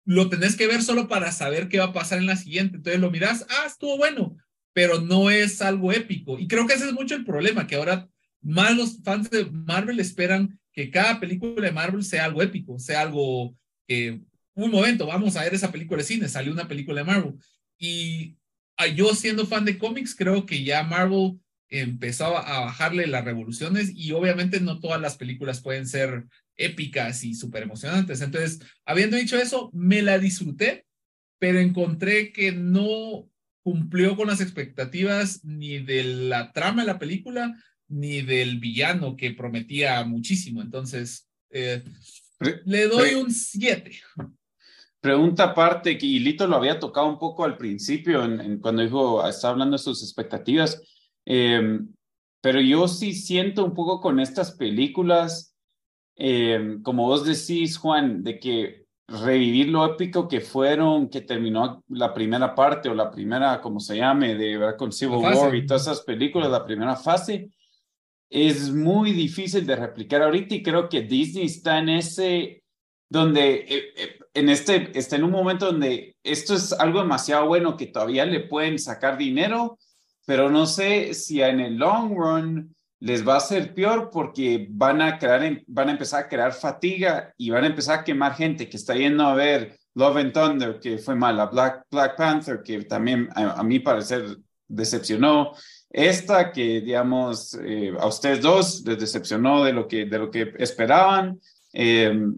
[0.05, 2.77] lo tenés que ver solo para saber qué va a pasar en la siguiente.
[2.77, 4.37] Entonces lo miras, ah, estuvo bueno,
[4.73, 6.39] pero no es algo épico.
[6.39, 8.09] Y creo que ese es mucho el problema, que ahora
[8.43, 13.03] más los fans de Marvel esperan que cada película de Marvel sea algo épico, sea
[13.03, 14.21] algo que,
[14.55, 17.35] un momento, vamos a ver esa película de cine, salió una película de Marvel.
[17.79, 18.37] Y
[18.77, 21.39] ah, yo siendo fan de cómics, creo que ya Marvel
[21.69, 27.35] empezó a bajarle las revoluciones y obviamente no todas las películas pueden ser épicas y
[27.35, 28.21] súper emocionantes.
[28.21, 30.87] Entonces, habiendo dicho eso, me la disfruté,
[31.39, 33.29] pero encontré que no
[33.63, 37.55] cumplió con las expectativas ni de la trama de la película,
[37.89, 40.63] ni del villano que prometía muchísimo.
[40.63, 41.83] Entonces, eh,
[42.65, 43.91] le doy un 7.
[45.01, 49.53] Pregunta aparte, que Lito lo había tocado un poco al principio, en, cuando dijo, estaba
[49.53, 50.81] hablando de sus expectativas,
[51.27, 51.89] em,
[52.41, 55.54] pero yo sí siento un poco con estas películas,
[56.17, 62.15] em, como vos decís, Juan, de que revivir lo épico que fueron, que terminó la
[62.15, 65.83] primera parte o la primera, como se llame, de ver con Civil War y todas
[65.83, 67.51] esas películas, la primera fase,
[68.31, 72.65] es muy difícil de replicar ahorita y creo que Disney está en ese,
[73.09, 77.77] donde, eh, eh, en este, está en un momento donde esto es algo demasiado bueno
[77.77, 79.79] que todavía le pueden sacar dinero,
[80.27, 85.03] pero no sé si en el long run les va a ser peor porque van
[85.03, 88.69] a crear, van a empezar a crear fatiga y van a empezar a quemar gente
[88.69, 92.83] que está yendo a ver Love and Thunder, que fue mala, Black, Black Panther, que
[92.85, 95.53] también a, a mi parecer decepcionó,
[95.95, 100.53] esta que, digamos, eh, a ustedes dos les decepcionó de lo que, de lo que
[100.59, 101.39] esperaban.
[101.73, 102.35] Em,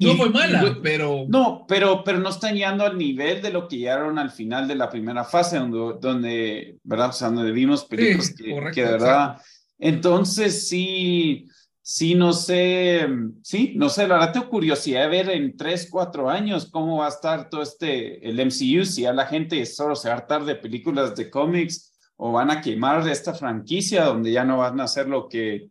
[0.00, 1.24] no fue mala, pero...
[1.28, 4.74] No, pero, pero no están llegando al nivel de lo que llegaron al final de
[4.74, 7.10] la primera fase, donde, donde ¿verdad?
[7.10, 8.34] O sea, donde vimos películas
[8.74, 9.40] que, de verdad...
[9.78, 11.48] Entonces, sí,
[11.80, 13.08] sí, no sé,
[13.42, 17.06] sí, no sé, la verdad tengo curiosidad de ver en tres, cuatro años cómo va
[17.06, 20.44] a estar todo este, el MCU, si a la gente solo se va a hartar
[20.44, 24.84] de películas de cómics o van a quemar esta franquicia donde ya no van a
[24.84, 25.68] hacer lo que,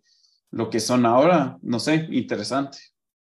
[0.51, 1.57] lo que son ahora.
[1.61, 2.79] No sé, interesante.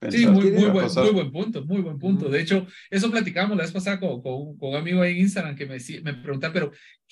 [0.10, 2.30] Sí, muy, muy, buen, muy buen punto, muy buen punto.
[2.30, 5.58] De hecho, eso platicamos la vez pasada con, con, con un amigo ahí en Instagram
[5.58, 6.72] que me, me preguntaba, pero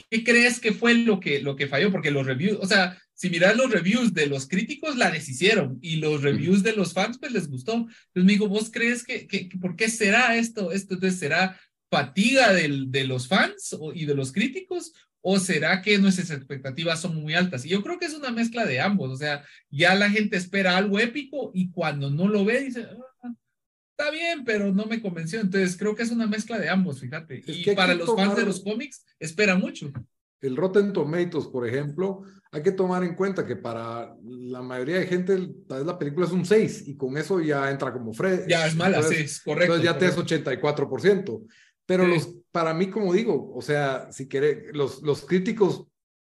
[0.10, 1.92] ¿qué crees que fue lo que, lo que falló?
[1.92, 5.98] Porque los reviews, o sea, si miras los reviews de los críticos, la deshicieron y
[5.98, 7.74] los reviews de los fans, pues les gustó.
[7.74, 10.72] Entonces me digo, ¿vos crees que, que, por qué será esto?
[10.72, 14.94] ¿Esto entonces será fatiga del, de los fans y de los críticos
[15.30, 17.66] ¿O será que nuestras expectativas son muy altas?
[17.66, 19.12] Y yo creo que es una mezcla de ambos.
[19.12, 22.88] O sea, ya la gente espera algo épico y cuando no lo ve dice,
[23.24, 23.34] ah,
[23.92, 25.42] está bien, pero no me convenció.
[25.42, 27.44] Entonces creo que es una mezcla de ambos, fíjate.
[27.46, 29.92] y para los fans de los cómics, espera mucho.
[30.42, 32.22] El Rotten Tomatoes, por ejemplo,
[32.52, 35.36] hay que tomar en cuenta que para la mayoría de gente
[35.68, 38.48] tal vez la película es un 6 y con eso ya entra como Fred.
[38.48, 39.76] Ya es mala, sí, es correcto.
[39.76, 41.46] Entonces ya te es 84%.
[41.86, 45.88] Pero los, para mí, como digo, o sea, si quiere, los, los críticos,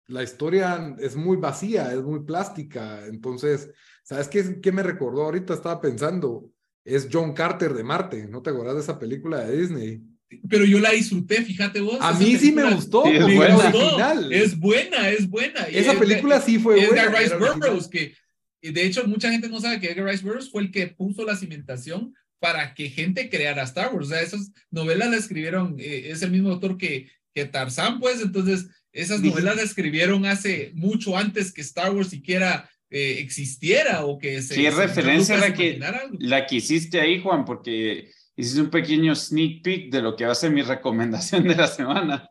[0.07, 3.07] la historia es muy vacía, es muy plástica.
[3.07, 3.71] Entonces,
[4.03, 5.55] ¿sabes qué, qué me recordó ahorita?
[5.55, 6.51] Estaba pensando,
[6.85, 8.27] es John Carter de Marte.
[8.29, 10.03] ¿No te acuerdas de esa película de Disney?
[10.49, 11.99] Pero yo la disfruté, fíjate vos.
[12.01, 13.05] A mí sí me gustó.
[13.07, 14.15] es, buena.
[14.31, 15.63] es buena, es buena.
[15.65, 17.05] Esa película sí fue buena.
[17.05, 18.15] Edgar Rice Burroughs, que
[18.63, 21.37] de hecho mucha gente no sabe que Edgar Rice Burroughs fue el que puso la
[21.37, 24.09] cimentación para que gente creara Star Wars.
[24.09, 28.21] O sea, esas novelas las escribieron, eh, es el mismo autor que, que Tarzán, pues,
[28.21, 34.19] entonces esas novelas las escribieron hace mucho antes que Star Wars siquiera eh, existiera o
[34.19, 34.55] que se...
[34.55, 35.79] ¿Qué referencia la que,
[36.19, 37.45] la que hiciste ahí, Juan?
[37.45, 41.57] Porque hiciste un pequeño sneak peek de lo que va a ser mi recomendación de
[41.57, 42.31] la semana.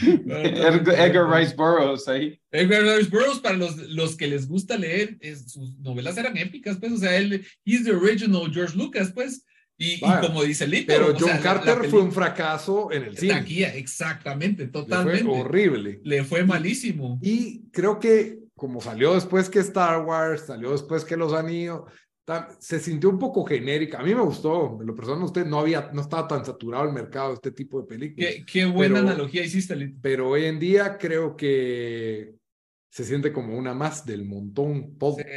[0.00, 2.40] Edgar Rice Burroughs ahí.
[2.50, 6.92] Edgar Rice Burroughs, para los, los que les gusta leer, sus novelas eran épicas, pues,
[6.92, 9.44] o sea, él, es the original George Lucas, pues,
[9.76, 10.88] y, como dice Lito.
[10.88, 13.32] Pero John Carter fue un fracaso en el cine.
[13.32, 15.24] Aquí, exactamente, totalmente.
[15.24, 16.00] fue horrible.
[16.04, 17.18] Le fue malísimo.
[17.22, 21.80] Y creo que como salió después que Star Wars, salió después que Los Anillos,
[22.58, 23.98] se sintió un poco genérica.
[23.98, 27.28] A mí me gustó, lo personal usted no había, no estaba tan saturado el mercado
[27.30, 28.34] de este tipo de películas.
[28.46, 32.34] Qué, buena analogía hiciste, Pero hoy en día creo que
[32.90, 34.96] se siente como una más del montón.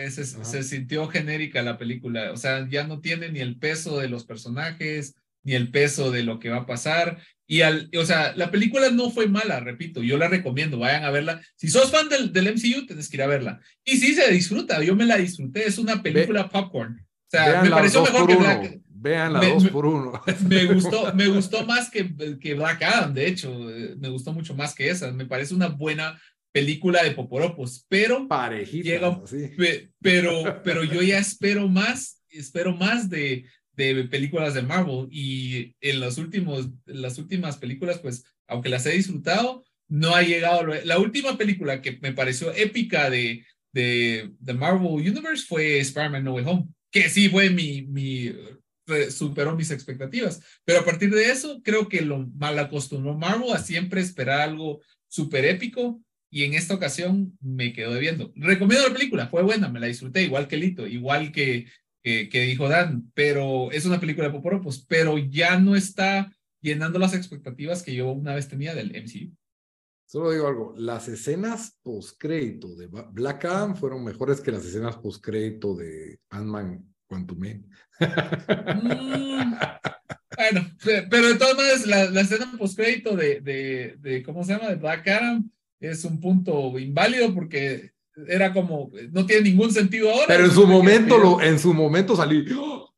[0.10, 4.10] Se, se, sintió genérica la película, o sea, ya no tiene ni el peso de
[4.10, 7.20] los personajes, ni el peso de lo que va a pasar.
[7.46, 11.12] Y al, o sea, la película no fue mala, repito, yo la recomiendo, vayan a
[11.12, 11.42] verla.
[11.56, 13.60] Si sos fan del, del MCU, tienes que ir a verla.
[13.84, 17.00] Y sí se disfruta, yo me la disfruté, es una película popcorn.
[17.02, 18.80] O sea, me pareció mejor que Black.
[18.88, 20.22] Vean la Me- dos me- por uno.
[20.48, 24.56] Me gustó, me gustó más que, que Black Adam, de hecho, eh, me gustó mucho
[24.56, 25.12] más que esa.
[25.12, 26.18] Me parece una buena
[26.54, 29.48] película de Poporopos, pero, Parejitas, Llega- así.
[29.58, 33.44] pe- pero, pero yo ya espero más, espero más de,
[33.76, 38.92] de películas de Marvel y en los últimos, las últimas películas, pues, aunque las he
[38.92, 40.64] disfrutado, no ha llegado.
[40.86, 46.34] La última película que me pareció épica de, de, de Marvel Universe fue Spider-Man No
[46.36, 48.32] Way Home, que sí fue mi, mi,
[49.10, 50.42] superó mis expectativas.
[50.66, 54.82] Pero a partir de eso, creo que lo mal acostumbró Marvel a siempre esperar algo
[55.08, 58.32] súper épico y en esta ocasión me quedó debiendo.
[58.36, 61.68] Recomiendo la película, fue buena, me la disfruté, igual que Lito, igual que,
[62.04, 67.00] que, que dijo Dan, pero es una película de Poporopos, pero ya no está llenando
[67.00, 69.36] las expectativas que yo una vez tenía del MCU.
[70.06, 75.76] Solo digo algo, las escenas postcrédito de Black Adam fueron mejores que las escenas postcrédito
[75.76, 77.64] de Ant-Man Quantumania.
[78.00, 79.54] Mm,
[80.36, 84.54] Bueno, pe- pero de todas maneras, la, la escena postcrédito de, de, de, ¿cómo se
[84.54, 84.68] llama?
[84.70, 85.48] De Black Adam
[85.80, 87.92] es un punto inválido porque
[88.28, 90.26] era como, no tiene ningún sentido ahora.
[90.28, 92.46] Pero en su momento, lo, en su momento salí.
[92.58, 92.94] ¡oh!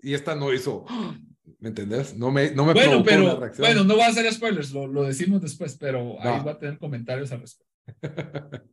[0.00, 0.84] Y esta no hizo.
[0.88, 1.14] ¡oh!
[1.58, 2.16] ¿Me entendés?
[2.16, 3.66] No me, no me Bueno, una pero reacción.
[3.66, 6.42] bueno, no va a hacer spoilers, lo, lo decimos después, pero ahí Va.
[6.42, 7.72] va a tener comentarios al respecto.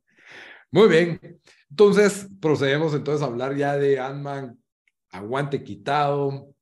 [0.72, 1.40] Muy bien.
[1.70, 4.60] Entonces, procedemos entonces a hablar ya de Ant-Man,
[5.12, 6.54] aguante quitado,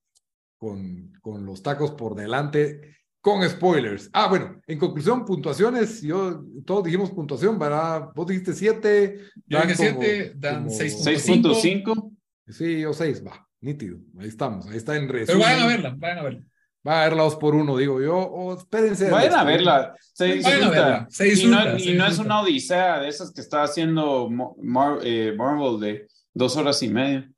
[0.57, 2.96] con, con los tacos por delante,
[3.27, 4.09] con spoilers.
[4.13, 8.07] Ah, bueno, en conclusión, puntuaciones, yo, todos dijimos puntuación, ¿verdad?
[8.15, 9.19] Vos dijiste siete.
[9.45, 11.53] Yo Dan dije como- siete, dan como- 6.5.
[11.53, 12.11] 6.5.
[12.47, 15.25] Sí, o seis, va, nítido, ahí estamos, ahí está en resumen.
[15.27, 16.41] Pero vayan a verla, vayan a verla.
[16.87, 19.09] Va a verla dos por uno, digo yo, o espérense.
[19.09, 19.93] Vayan a verla.
[20.13, 20.69] Se Vayan a disfruta.
[20.69, 24.29] verla, se Y no, disfruta, y no es una odisea de esas que está haciendo
[24.29, 27.29] Mar- eh, Marvel de dos horas y media.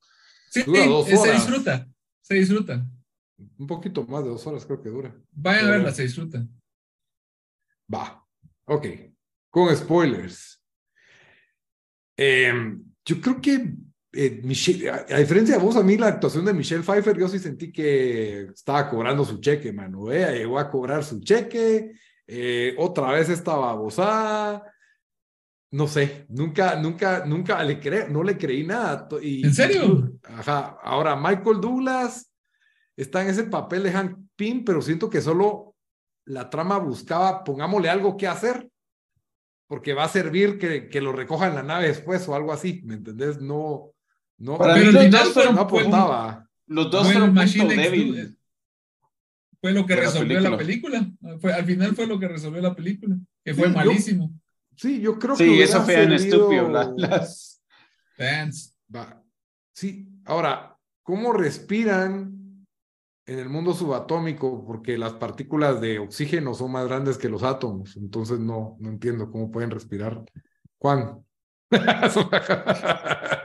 [0.51, 1.87] Sí, Dura dos eh, se disfruta,
[2.21, 2.85] se disfruta.
[3.59, 5.13] Un poquito más de dos horas creo que dura.
[5.31, 6.47] Vayan a verla, se disfruta.
[7.93, 8.25] Va,
[8.65, 8.85] ok.
[9.49, 10.63] Con spoilers.
[12.15, 13.75] Eh, yo creo que
[14.13, 17.27] eh, Michelle, a, a diferencia de vos, a mí la actuación de Michelle Pfeiffer, yo
[17.27, 20.09] sí sentí que estaba cobrando su cheque, mano.
[20.09, 21.91] Ella llegó a cobrar su cheque,
[22.27, 24.63] eh, otra vez estaba babosada.
[25.71, 29.07] No sé, nunca, nunca, nunca le cre no le creí nada.
[29.21, 30.13] Y, ¿En serio?
[30.23, 30.79] Ajá.
[30.81, 32.28] Ahora, Michael Douglas
[33.01, 35.75] está en ese papel de Hank Pym, pero siento que solo
[36.25, 38.69] la trama buscaba, pongámosle algo que hacer,
[39.67, 42.81] porque va a servir que, que lo recoja en la nave después o algo así,
[42.85, 43.39] ¿me entendés?
[43.41, 43.91] No,
[44.37, 46.49] no, Para Pero los dos fueron no fue- aportaba.
[46.67, 48.29] Los dos fueron Machine débil.
[48.29, 48.35] Du-
[49.61, 50.99] Fue lo que de la resolvió la película.
[50.99, 51.39] película.
[51.39, 54.33] Fue, al final fue lo que resolvió la película, que fue Sí, yo- malísimo.
[54.75, 56.69] Sí, yo creo que Sí, eso fue en estúpido.
[56.69, 57.61] la- las...
[58.15, 58.77] Fans.
[58.95, 59.21] Va.
[59.73, 62.38] Sí, ahora, ¿cómo respiran
[63.29, 64.65] en el mundo subatómico?
[64.65, 69.29] Porque las partículas de oxígeno son más grandes que los átomos, entonces no, no entiendo
[69.31, 70.23] cómo pueden respirar.
[70.77, 71.23] Juan.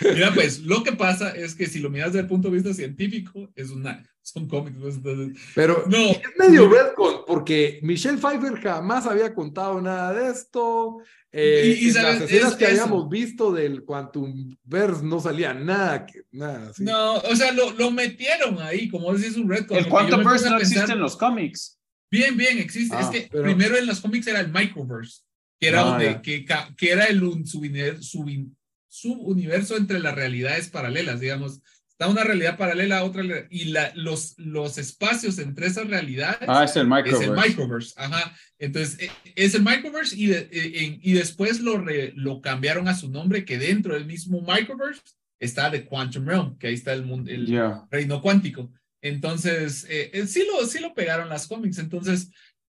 [0.00, 2.74] Mira, pues lo que pasa es que si lo miras desde el punto de vista
[2.74, 4.76] científico, es una, son cómics.
[4.80, 10.30] pues, entonces, Pero no, es medio retcon, porque Michelle Pfeiffer jamás había contado nada de
[10.30, 10.98] esto.
[11.34, 12.82] Eh, Y- y sabes, las escenas es que eso.
[12.82, 16.84] habíamos visto del Quantum Verse no salía nada, que- nada así.
[16.84, 20.58] no, o sea, lo, lo metieron ahí, como decís, un red El Quantum Verse no
[20.58, 21.78] existe en los cómics.
[22.10, 22.94] Bien, bien, existe.
[22.94, 25.22] Ah, es que pero- primero en los cómics era el Microverse,
[25.58, 26.44] que era Ah, donde, que,
[26.76, 28.54] que era el un- subin-
[28.88, 31.60] subuniverso entre las realidades paralelas, digamos.
[31.92, 36.64] Está una realidad paralela a otra, y la, los, los espacios entre esas realidades Ah,
[36.64, 37.24] es el es Microverse.
[37.24, 37.94] el Microverse.
[37.96, 38.34] Ajá.
[38.58, 42.96] Entonces, e- es el Microverse y, de- e- y después lo, re- lo cambiaron a
[42.96, 45.02] su nombre, que dentro del mismo Microverse
[45.38, 47.46] está The Quantum Realm, que ahí está el, mundo, el,
[47.90, 48.72] reino cuántico.
[49.02, 51.78] Entonces, eh, eh, sí, lo, sí lo pegaron las cómics.
[51.78, 52.30] Entonces,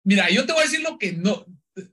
[0.04, 1.46] mira, yo te voy a decir lo que no,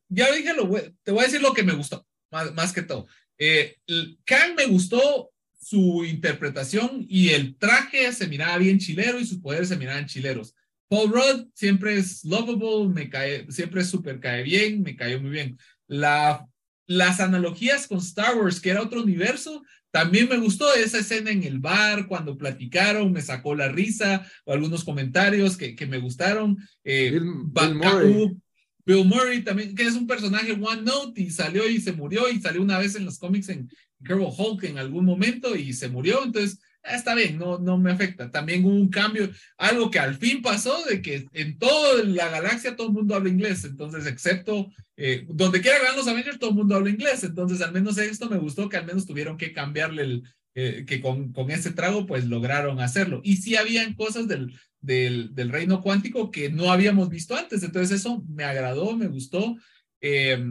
[0.08, 0.68] ya dije lo,
[1.02, 3.06] te voy a decir lo que me gustó, más, más que todo.
[3.38, 3.76] Eh,
[4.24, 5.31] Kang me gustó
[5.62, 10.54] su interpretación y el traje se miraba bien chilero y sus poderes se miraban chileros.
[10.88, 15.30] Paul Rudd siempre es lovable, me cae, siempre es súper cae bien, me cayó muy
[15.30, 15.56] bien.
[15.86, 16.46] La,
[16.86, 21.44] las analogías con Star Wars, que era otro universo, también me gustó esa escena en
[21.44, 26.58] el bar, cuando platicaron, me sacó la risa, o algunos comentarios que, que me gustaron.
[26.82, 28.36] Eh, Bill Murray.
[28.84, 32.40] Bill Murray también, que es un personaje One Note y salió y se murió y
[32.40, 33.70] salió una vez en los cómics en
[34.02, 37.92] Incredible Hulk en algún momento y se murió, entonces ah, está bien, no, no me
[37.92, 38.30] afecta.
[38.30, 42.76] También hubo un cambio, algo que al fin pasó de que en toda la galaxia
[42.76, 46.56] todo el mundo habla inglés, entonces excepto eh, donde quiera que los Avengers todo el
[46.56, 50.02] mundo habla inglés, entonces al menos esto me gustó que al menos tuvieron que cambiarle
[50.02, 50.22] el,
[50.54, 53.20] eh, que con, con ese trago pues lograron hacerlo.
[53.24, 58.00] Y sí habían cosas del, del, del, reino cuántico que no habíamos visto antes, entonces
[58.00, 59.56] eso me agradó, me gustó.
[60.00, 60.44] Eh,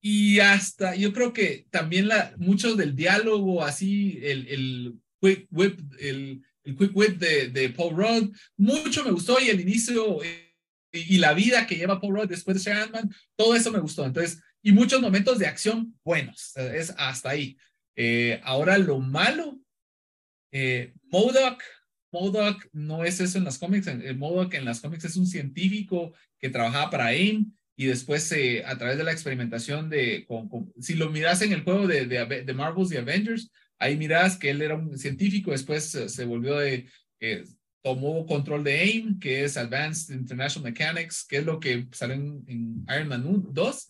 [0.00, 5.80] y hasta yo creo que también la, mucho del diálogo así, el, el quick whip,
[5.98, 10.54] el, el quick whip de, de, Paul Rudd, mucho me gustó y el inicio eh,
[10.92, 14.04] y, la vida que lleva Paul Rudd después de Ant-Man, todo eso me gustó.
[14.06, 17.56] Entonces, y muchos momentos de acción buenos, es hasta ahí.
[17.96, 19.58] Eh, ahora lo malo,
[20.52, 21.62] eh, MODOK,
[22.12, 26.14] MODOK no es eso en las cómics, el MODOK en las cómics es un científico
[26.38, 30.72] que trabajaba para AIM y después eh, a través de la experimentación de, con, con,
[30.80, 34.50] si lo miras en el juego de, de, de, Marvels y Avengers, ahí miras que
[34.50, 36.88] él era un científico, después se, se volvió de,
[37.20, 37.44] eh,
[37.80, 42.42] tomó control de AIM, que es Advanced International Mechanics, que es lo que sale en,
[42.48, 43.86] en Iron Man 1, 2,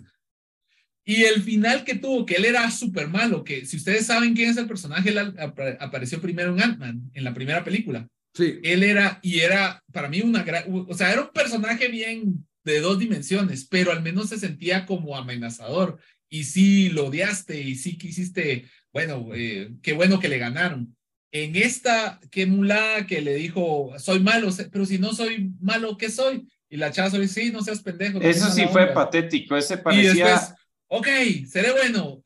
[1.07, 4.51] y el final que tuvo, que él era súper malo, que si ustedes saben quién
[4.51, 5.35] es el personaje, él
[5.81, 8.07] apareció primero en Ant-Man, en la primera película.
[8.35, 8.61] Sí.
[8.63, 12.81] Él era, y era para mí una gran, o sea, era un personaje bien de
[12.81, 15.99] dos dimensiones, pero al menos se sentía como amenazador.
[16.29, 20.95] Y sí lo odiaste y sí quisiste, bueno, eh, qué bueno que le ganaron.
[21.33, 26.11] En esta, qué mulada que le dijo, soy malo, pero si no soy malo, ¿qué
[26.11, 26.47] soy?
[26.71, 28.21] Y la chava soy, sí, no seas pendejo.
[28.21, 30.13] Eso sí fue patético, ese parecía...
[30.13, 30.55] Y después,
[30.89, 31.09] ok,
[31.47, 32.23] seré bueno.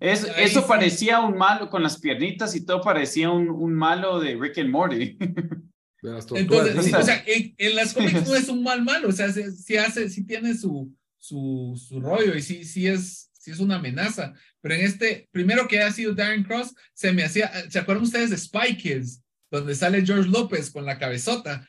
[0.00, 0.66] Es, eso sí.
[0.68, 4.70] parecía un malo con las piernitas y todo parecía un, un malo de Rick and
[4.70, 5.16] Morty.
[6.02, 9.32] Entonces, sí, o sea, en, en, las cómics no es un mal malo, o sea,
[9.32, 13.76] sí, hace, sí tiene su, su, su rollo y sí, sí es, sí es una
[13.76, 14.34] amenaza.
[14.60, 18.30] Pero en este, primero que ha sido Darren Cross, se me hacía, ¿se acuerdan ustedes
[18.30, 19.22] de Spy Kids?
[19.48, 21.68] Donde sale George López con la cabezota.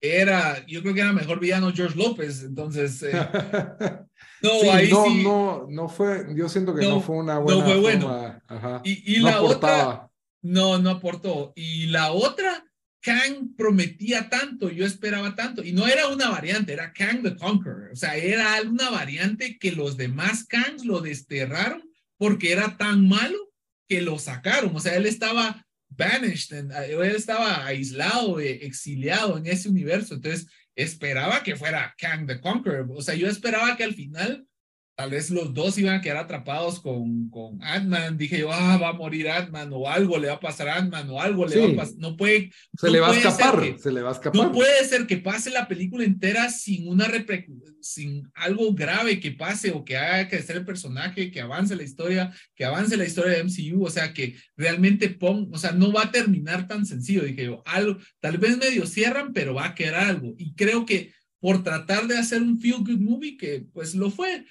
[0.00, 3.02] Era, yo creo que era mejor villano George López, entonces...
[3.02, 3.12] Eh,
[4.42, 5.22] no, sí, ahí no, sí.
[5.22, 8.08] No, no fue, yo siento que no, no fue una buena No fue bueno.
[8.08, 8.80] Forma, ajá.
[8.84, 9.88] Y, y la aportaba.
[9.94, 10.10] otra...
[10.42, 11.52] No, no aportó.
[11.56, 12.64] Y la otra
[13.04, 17.90] Kang prometía tanto, yo esperaba tanto, y no era una variante, era Kang the Conqueror,
[17.92, 21.82] o sea, era una variante que los demás Kangs lo desterraron
[22.16, 23.36] porque era tan malo
[23.86, 30.14] que lo sacaron, o sea, él estaba banished, él estaba aislado, exiliado en ese universo,
[30.14, 34.46] entonces esperaba que fuera Kang the Conqueror, o sea, yo esperaba que al final
[34.96, 38.16] tal vez los dos iban a quedar atrapados con, con Ant-Man.
[38.16, 41.10] Dije yo, ah, va a morir Ant-Man o algo le va a pasar a Ant-Man
[41.10, 41.60] o algo le sí.
[41.60, 41.94] va a pasar.
[41.98, 42.50] No puede.
[42.78, 43.60] Se no le va a escapar.
[43.60, 44.40] Que, se le va a escapar.
[44.40, 47.08] No puede ser que pase la película entera sin una
[47.80, 52.32] sin algo grave que pase o que haga crecer el personaje, que avance la historia,
[52.54, 53.84] que avance la historia de MCU.
[53.84, 57.24] O sea, que realmente pon, o sea, no va a terminar tan sencillo.
[57.24, 60.34] Dije yo, algo, tal vez medio cierran, pero va a quedar algo.
[60.38, 61.12] Y creo que
[61.44, 64.46] por tratar de hacer un feel good movie, que pues lo fue,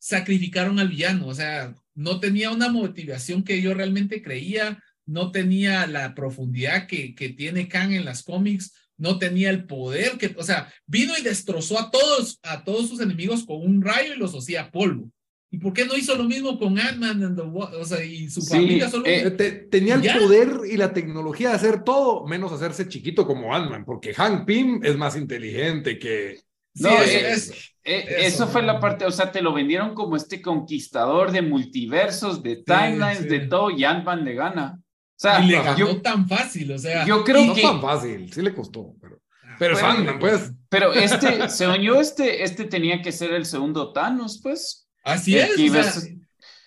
[0.00, 5.86] sacrificaron al villano, o sea, no tenía una motivación que yo realmente creía, no tenía
[5.86, 10.42] la profundidad que, que tiene Kang en las cómics, no tenía el poder que, o
[10.42, 14.34] sea, vino y destrozó a todos, a todos sus enemigos con un rayo y los
[14.34, 15.10] hacía polvo.
[15.52, 18.88] ¿Y por qué no hizo lo mismo con Ant-Man o sea, y su Sí, familia?
[18.88, 19.04] Solo...
[19.06, 20.16] eh, te- tenía el Ya.
[20.18, 24.80] poder y la tecnología de hacer todo, menos hacerse chiquito como Ant-Man, porque Hank Pym
[24.84, 26.36] es más inteligente que.
[26.72, 29.94] Sí, No, es- es- Eh, Eso, eso fue la parte, o sea, te lo vendieron
[29.94, 33.28] como este conquistador de multiversos, de timelines, sí.
[33.28, 34.78] de todo, y Ant-Man le gana.
[34.78, 34.82] O
[35.16, 37.04] sea, y le ganó yo, tan fácil, o sea.
[37.06, 39.20] yo creo No que, tan fácil, sí le costó, pero.
[39.58, 40.52] Pero es Bueno, Ant-Man, pues.
[40.68, 44.88] pero este, según yo, este, este tenía que ser el segundo Thanos, pues.
[45.02, 46.02] Así es, o sea,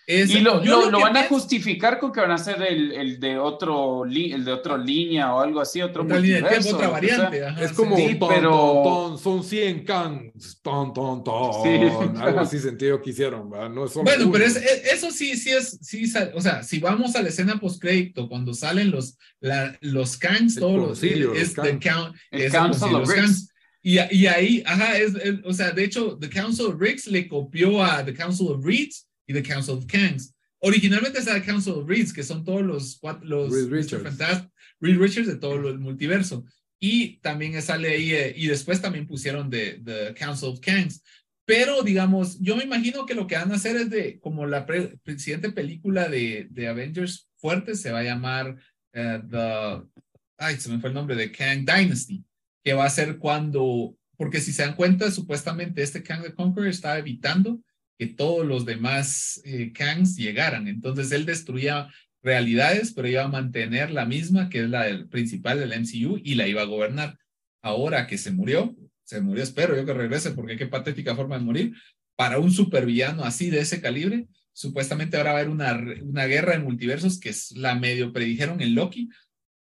[0.08, 2.62] es- Y lo, lo, lo que van a pienso- justificar con que van a ser
[2.62, 6.42] el, el de otro li- el de otra línea o algo así, otro otra línea
[6.42, 7.18] de tiempo, multiverso, otra lo que sea.
[7.30, 7.46] variante.
[7.46, 12.20] ajá, Es como Sí, ton, pero- ton, ton, son 100 cans, ton, ton, ton, Sí.
[12.22, 13.50] algo así sentido que hicieron.
[13.74, 17.16] No son Bueno, pero es- es- eso sí, sí es, sí, o sea, si vamos
[17.16, 21.80] a la escena postcrédito, cuando salen los, la, los Kangs, El todos los, es the
[21.80, 23.22] count, El es Council of Ricks.
[23.22, 23.50] Kangs.
[23.86, 27.28] Y, y ahí, ajá, es, es- o sea, de hecho, The Council of Ricks le
[27.28, 30.34] copió a The Council of Reeds y The Council of Kangs.
[30.60, 33.70] Originalmente está The Council of Reeds, que son todos los, los Reed.
[33.70, 34.04] Richards.
[34.04, 34.50] Fantastic,
[34.80, 36.46] Reed Richards de todo el multiverso.
[36.80, 41.02] Y también sale ahí, eh, y después también pusieron The, the Council of Kangs.
[41.46, 44.66] Pero, digamos, yo me imagino que lo que van a hacer es de, como la
[44.66, 48.58] pre- siguiente película de, de Avengers fuerte se va a llamar
[48.94, 49.82] eh, The,
[50.38, 52.24] ay, se me fue el nombre, de Kang Dynasty,
[52.64, 56.70] que va a ser cuando, porque si se dan cuenta, supuestamente este Kang the Conqueror
[56.70, 57.60] estaba evitando
[58.08, 60.68] todos los demás eh, Kangs llegaran.
[60.68, 61.90] Entonces él destruía
[62.22, 66.36] realidades, pero iba a mantener la misma, que es la del principal del MCU, y
[66.36, 67.18] la iba a gobernar.
[67.62, 71.46] Ahora que se murió, se murió, espero yo que regrese, porque qué patética forma de
[71.46, 71.74] morir,
[72.16, 76.54] para un supervillano así de ese calibre, supuestamente ahora va a haber una, una guerra
[76.54, 79.10] de multiversos que es la medio predijeron en Loki.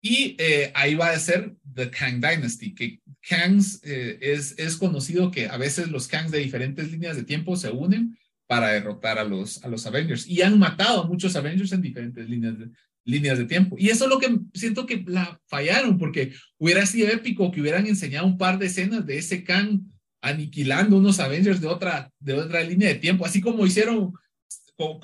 [0.01, 5.31] Y eh, ahí va a ser The Kang Dynasty, que Kangs eh, es, es conocido
[5.31, 9.25] que a veces los Kangs de diferentes líneas de tiempo se unen para derrotar a
[9.25, 10.27] los, a los Avengers.
[10.27, 12.71] Y han matado a muchos Avengers en diferentes líneas de,
[13.05, 13.77] líneas de tiempo.
[13.79, 17.87] Y eso es lo que siento que la fallaron, porque hubiera sido épico que hubieran
[17.87, 19.81] enseñado un par de escenas de ese Kang
[20.21, 24.13] aniquilando unos Avengers de otra, de otra línea de tiempo, así como hicieron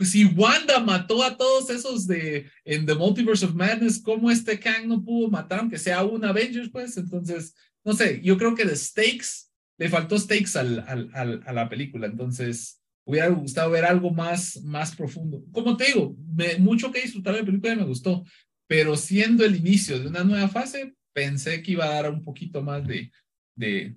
[0.02, 4.86] si Wanda mató a todos esos de en The Multiverse of Madness, ¿cómo este Kang
[4.86, 6.70] no pudo matar aunque sea un Avengers?
[6.70, 7.54] Pues entonces,
[7.84, 13.28] no sé, yo creo que de stakes, le faltó stakes a la película, entonces hubiera
[13.28, 15.44] gustado ver algo más, más profundo.
[15.52, 18.24] Como te digo, me, mucho que disfrutar de la película me gustó,
[18.66, 22.62] pero siendo el inicio de una nueva fase, pensé que iba a dar un poquito
[22.62, 23.10] más de,
[23.56, 23.96] de,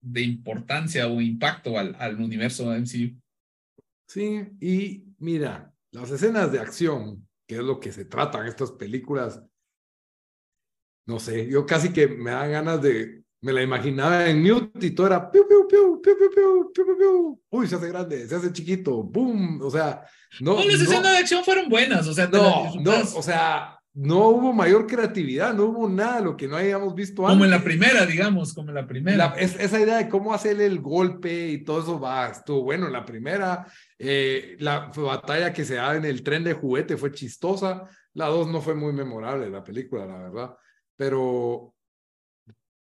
[0.00, 3.20] de importancia o impacto al, al universo MCU.
[4.06, 9.42] Sí, y mira, las escenas de acción, que es lo que se tratan estas películas,
[11.06, 14.90] no sé, yo casi que me dan ganas de, me la imaginaba en mute y
[14.92, 18.34] todo era piu, piu, piu, piu, piu, piu, piu, piu, uy, se hace grande, se
[18.34, 20.02] hace chiquito, boom, o sea,
[20.40, 20.56] no.
[20.64, 24.88] las escenas de acción fueron buenas, o sea, no, no, o sea, no hubo mayor
[24.88, 27.34] creatividad, no hubo nada lo que no hayamos visto antes.
[27.34, 29.34] Como en la primera, digamos, como en la primera.
[29.38, 33.04] esa idea de cómo hacer el golpe y todo eso va, estuvo bueno en la
[33.04, 33.64] primera.
[33.96, 37.88] Eh, la batalla que se da en el tren de juguete fue chistosa.
[38.14, 40.56] La dos no fue muy memorable, la película, la verdad.
[40.96, 41.72] Pero,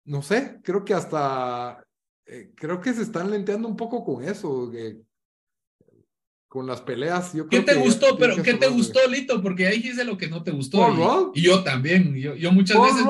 [0.06, 1.86] no sé, creo que hasta,
[2.26, 4.72] eh, creo que se están lenteando un poco con eso.
[4.72, 5.01] que
[6.56, 7.34] con las peleas.
[7.34, 8.18] Yo ¿Qué te gustó?
[8.18, 9.41] Pero ¿qué te gustó, Lito?
[9.41, 10.88] Porque ahí dice lo que no te gustó.
[11.34, 12.16] Y, y, yo también.
[12.16, 13.06] Yo, yo muchas veces.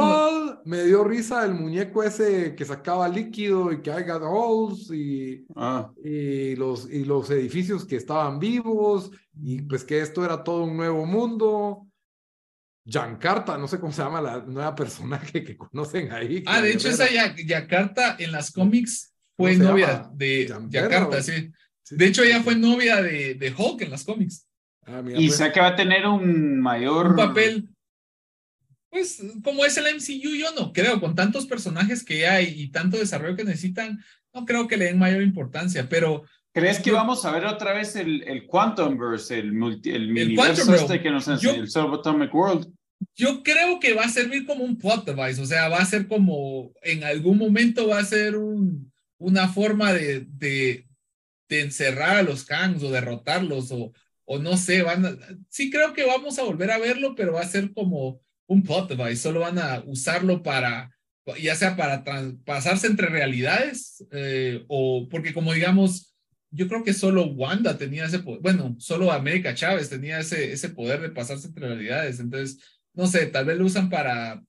[0.65, 5.91] Me dio risa el muñeco ese que sacaba líquido y que hay holes y, ah.
[6.03, 10.75] y, los, y los edificios que estaban vivos y pues que esto era todo un
[10.75, 11.85] nuevo mundo.
[12.83, 16.43] Yakarta, no sé cómo se llama la nueva personaje que conocen ahí.
[16.47, 21.51] Ah, de hecho, esa Yakarta en las cómics fue novia de Yakarta, sí.
[21.89, 24.47] De hecho, ella fue novia de, de Hulk en las cómics.
[24.85, 25.37] Ah, y pues.
[25.37, 27.69] sé que va a tener un mayor un papel.
[28.89, 32.97] Pues como es el MCU, yo no creo, con tantos personajes que hay y tanto
[32.97, 33.99] desarrollo que necesitan,
[34.33, 36.23] no creo que le den mayor importancia, pero...
[36.53, 41.01] ¿Crees que vamos a ver otra vez el, el Quantumverse, el, multi, el, universo este
[41.01, 42.71] que nos enseñó el Subatomic World?
[43.13, 46.07] Yo creo que va a servir como un plot device, o sea, va a ser
[46.07, 50.84] como, en algún momento va a ser un, una forma de, de,
[51.47, 53.93] de encerrar a los Kangs o derrotarlos o,
[54.25, 55.19] o no sé, van
[55.49, 58.89] sí creo que vamos a volver a verlo, pero va a ser como un plot
[58.89, 60.91] device, solo van a usarlo para,
[61.41, 62.03] ya sea para
[62.43, 66.15] pasarse entre realidades eh, o porque como digamos,
[66.51, 70.69] yo creo que solo Wanda tenía ese poder, bueno, solo América Chávez tenía ese, ese
[70.69, 72.59] poder de pasarse entre realidades, entonces,
[72.93, 74.41] no sé, tal vez lo usan para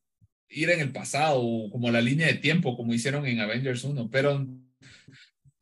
[0.49, 4.47] ir en el pasado, como la línea de tiempo, como hicieron en Avengers 1, pero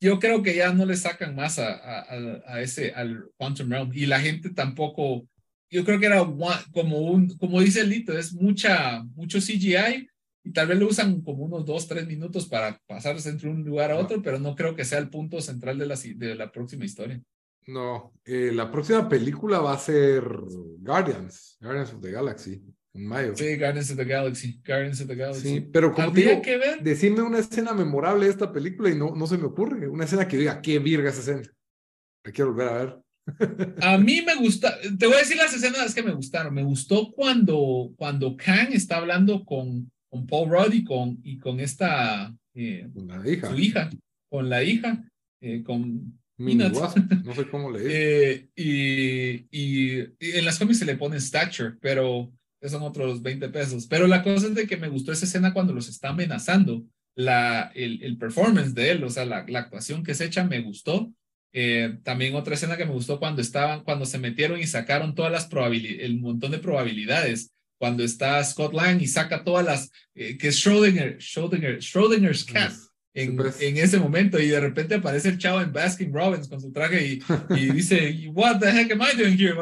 [0.05, 2.05] yo creo que ya no le sacan más a, a,
[2.47, 3.91] a, ese, al Quantum Realm.
[3.95, 5.27] Y la gente tampoco,
[5.71, 6.19] yo creo que era
[6.73, 10.07] como un, como dice Lito, es mucha, mucho CGI
[10.45, 13.93] y tal vez lo usan como unos dos, tres minutos para pasarse entre un lugar
[13.93, 16.85] a otro, pero no creo que sea el punto central de la, de la próxima
[16.85, 17.19] historia.
[17.67, 20.23] No, eh, la próxima película va a ser
[20.81, 22.63] Guardians, Guardians of the Galaxy.
[22.95, 23.35] En mayo.
[23.35, 24.61] Sí, Guardians of the Galaxy.
[24.65, 25.49] Guardians of the Galaxy.
[25.49, 26.83] Sí, pero como digo, que ver?
[26.83, 29.89] decime una escena memorable de esta película y no, no se me ocurre.
[29.89, 31.43] Una escena que diga, qué virga esa escena.
[32.25, 32.99] La quiero volver a ver.
[33.81, 36.55] a mí me gusta, te voy a decir las escenas que me gustaron.
[36.55, 41.59] Me gustó cuando, cuando Kang está hablando con, con Paul Rudd y con, y con
[41.59, 43.51] esta, eh, la hija.
[43.51, 43.91] su hija,
[44.31, 45.05] con la hija,
[45.41, 50.97] eh, con no sé cómo le eh, y, y, y, en las cómics se le
[50.97, 52.33] pone stature, pero
[52.69, 53.87] son otros 20 pesos.
[53.87, 56.85] Pero la cosa es de que me gustó esa escena cuando los está amenazando,
[57.17, 60.61] la, el, el performance de él, o sea, la, la actuación que se echa me
[60.61, 61.13] gustó.
[61.53, 65.31] Eh, también otra escena que me gustó cuando estaban, cuando se metieron y sacaron todas
[65.31, 67.53] las probabilidades, el montón de probabilidades.
[67.79, 72.73] Cuando está Scott Lang y saca todas las, eh, que es Schrödinger, Schrödinger, Schrödinger's cat.
[73.13, 73.61] En, pues.
[73.61, 77.07] en, ese momento y de repente aparece el chavo en Baskin Robbins con su traje
[77.07, 79.55] y, y dice, what the heck am I doing here?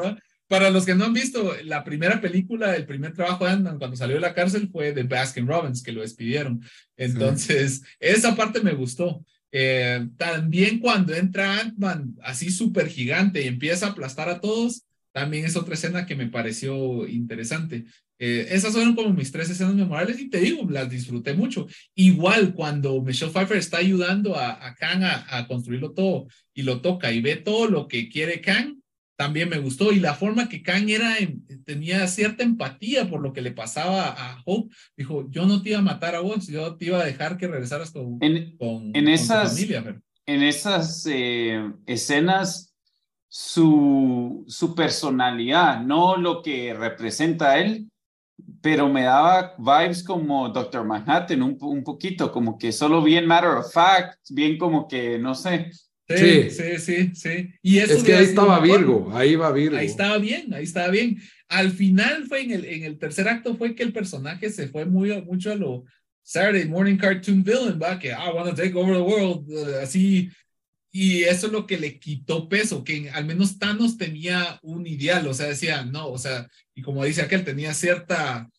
[0.53, 3.97] Para los que no han visto, la primera película, el primer trabajo de ant cuando
[3.97, 6.61] salió de la cárcel fue de Baskin Robbins, que lo despidieron.
[6.95, 9.25] Entonces, esa parte me gustó.
[9.51, 15.47] Eh, también cuando entra Ant-Man así súper gigante y empieza a aplastar a todos, también
[15.47, 17.87] es otra escena que me pareció interesante.
[18.19, 21.67] Eh, esas fueron como mis tres escenas memorables y te digo, las disfruté mucho.
[21.95, 26.83] Igual cuando Michelle Pfeiffer está ayudando a, a Kang a, a, construirlo todo y lo
[26.83, 28.82] toca y ve todo lo que quiere Kang,
[29.23, 29.93] también me gustó.
[29.93, 31.15] Y la forma que Kang era,
[31.65, 34.75] tenía cierta empatía por lo que le pasaba a Hope.
[34.97, 37.47] Dijo, yo no te iba a matar a vos, yo te iba a dejar que
[37.47, 40.03] regresaras con, en, con, en esas, tu familia.
[40.27, 42.75] En esas eh, escenas,
[43.29, 47.89] su, su personalidad, no lo que representa a él,
[48.61, 53.51] pero me daba vibes como Doctor Manhattan, un, un poquito, como que solo bien matter
[53.51, 55.71] of fact, bien como que, no sé,
[56.09, 57.51] Sí, sí, sí, sí.
[57.63, 59.77] Y eso es que ahí estaba Virgo, ahí va Virgo.
[59.77, 61.21] Ahí estaba bien, ahí estaba bien.
[61.49, 64.85] Al final fue en el, en el tercer acto fue que el personaje se fue
[64.85, 65.85] muy, mucho a lo
[66.23, 70.31] Saturday Morning Cartoon Villain, va, que I want to take over the world, uh, así.
[70.91, 75.27] Y eso es lo que le quitó peso, que al menos Thanos tenía un ideal,
[75.27, 78.51] o sea, decía, no, o sea, y como dice aquel, tenía cierta,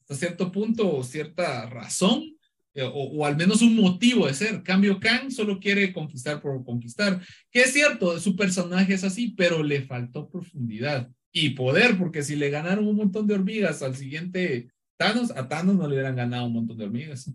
[0.00, 2.36] hasta cierto punto, cierta razón,
[2.74, 4.62] eh, o, al menos un motivo de ser.
[4.62, 9.62] Cambio, Kang solo quiere conquistar por conquistar, que es cierto, su personaje es así, pero
[9.62, 14.70] le faltó profundidad y poder, porque si le ganaron un montón de hormigas al siguiente
[14.96, 17.32] Thanos, a Thanos no le hubieran ganado un montón de hormigas.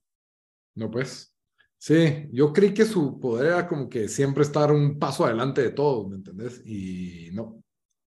[0.75, 1.31] No, pues.
[1.77, 5.71] Sí, yo creí que su poder era como que siempre estar un paso adelante de
[5.71, 6.61] todos, ¿me entendés?
[6.65, 7.61] Y no,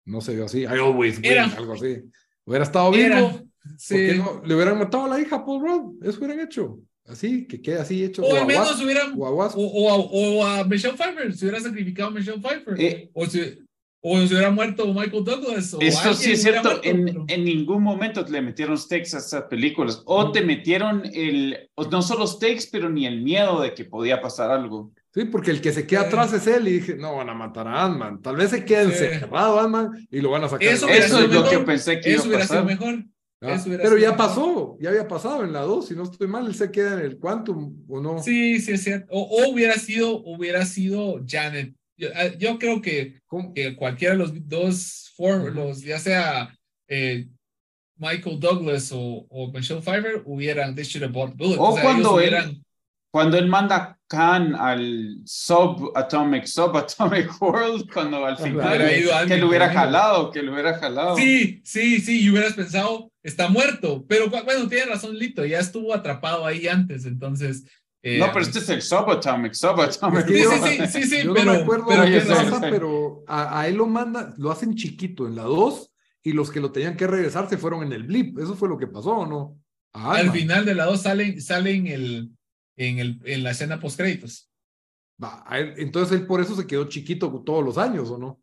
[0.04, 0.62] no se vio así.
[0.62, 2.02] I always win, algo así.
[2.44, 3.40] Hubiera estado vivo.
[3.78, 4.12] Sí.
[4.16, 4.42] No?
[4.44, 6.80] Le hubieran matado a la hija Paul Rudd, eso hubieran hecho.
[7.06, 8.22] Así, que quede así hecho.
[8.22, 9.14] O al menos hubieran.
[9.16, 12.74] O, o, a Michelle Pfeiffer, se hubiera sacrificado a Michelle Pfeiffer.
[12.78, 13.58] Eh, o, si,
[14.00, 15.74] o se hubiera muerto Michael Douglas.
[15.74, 16.80] O Eso sí es cierto.
[16.82, 20.02] en, en, ningún momento le metieron stakes a estas películas.
[20.06, 21.68] O te metieron el.
[21.90, 24.92] No solo stakes, pero ni el miedo de que podía pasar algo.
[25.12, 27.68] Sí, porque el que se queda atrás es él y dije, no, van a matar
[27.68, 28.20] a Ant-Man.
[28.20, 30.66] Tal vez se quede encerrado Ant-Man y lo van a sacar.
[30.66, 32.56] Eso, Eso es lo que pensé que Eso iba a pasar.
[32.56, 33.04] Sido mejor.
[33.46, 36.54] Ah, pero ya pasó, ya había pasado en la 2, si no estoy mal, él
[36.54, 38.22] se queda en el Quantum, ¿o no?
[38.22, 39.06] Sí, sí, es cierto.
[39.10, 41.74] O, hubiera sido, hubiera sido Janet.
[41.96, 43.20] Yo, ah, creo que,
[43.54, 46.56] que, cualquiera de los dos, los, ya sea
[46.88, 47.28] eh,
[47.96, 51.58] Michael Douglas o, o, Michelle Pfeiffer, hubieran, they should have bought bullets.
[51.60, 52.62] O, cuando, él,
[53.10, 60.30] cuando él manda Khan al subatomic, subatomic world, cuando al final que lo hubiera jalado,
[60.30, 61.16] que lo hubiera jalado.
[61.16, 65.94] Sí, sí, sí, y hubieras pensado, está muerto, pero bueno, tiene razón Lito, ya estuvo
[65.94, 67.64] atrapado ahí antes, entonces...
[68.02, 70.26] Eh, no, pero este es el subatomic, subatomic.
[70.28, 71.46] Sí, sí, sí, sí, sí, yo pero...
[71.46, 75.44] No recuerdo pero, qué pasa, pero a, él lo manda, lo hacen chiquito en la
[75.44, 75.90] 2
[76.22, 78.76] y los que lo tenían que regresar se fueron en el blip, eso fue lo
[78.76, 79.58] que pasó, ¿o no?
[79.94, 82.30] Al final de la 2 salen, salen el,
[82.76, 84.50] en, el, en la escena post créditos.
[85.22, 85.44] Va,
[85.76, 88.42] entonces él por eso se quedó chiquito todos los años, ¿o no?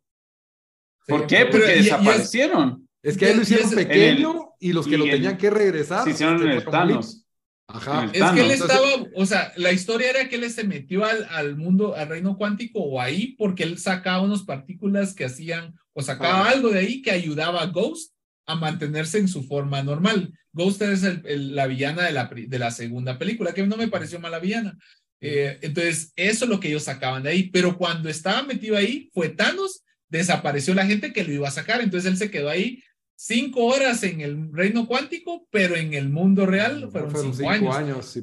[1.06, 1.46] ¿Por qué?
[1.46, 2.88] Porque desaparecieron.
[3.02, 6.04] Es que él lo hicieron pequeño y los que lo tenían que regresar.
[6.04, 7.26] Se hicieron el Thanos.
[7.66, 8.10] Ajá.
[8.12, 11.56] Es que él estaba, o sea, la historia era que él se metió al, al
[11.56, 16.50] mundo, al reino cuántico o ahí porque él sacaba unas partículas que hacían, o sacaba
[16.50, 18.12] algo de ahí que ayudaba a Ghost
[18.46, 20.32] a mantenerse en su forma normal.
[20.52, 24.20] Ghost es el, la villana de la, de la segunda película, que no me pareció
[24.20, 24.76] mala villana.
[25.20, 27.50] Eh, entonces, eso es lo que ellos sacaban de ahí.
[27.50, 31.80] Pero cuando estaba metido ahí, fue Thanos, desapareció la gente que lo iba a sacar.
[31.80, 32.82] Entonces, él se quedó ahí
[33.24, 38.18] cinco horas en el reino cuántico, pero en el mundo real fueron, cinco, años.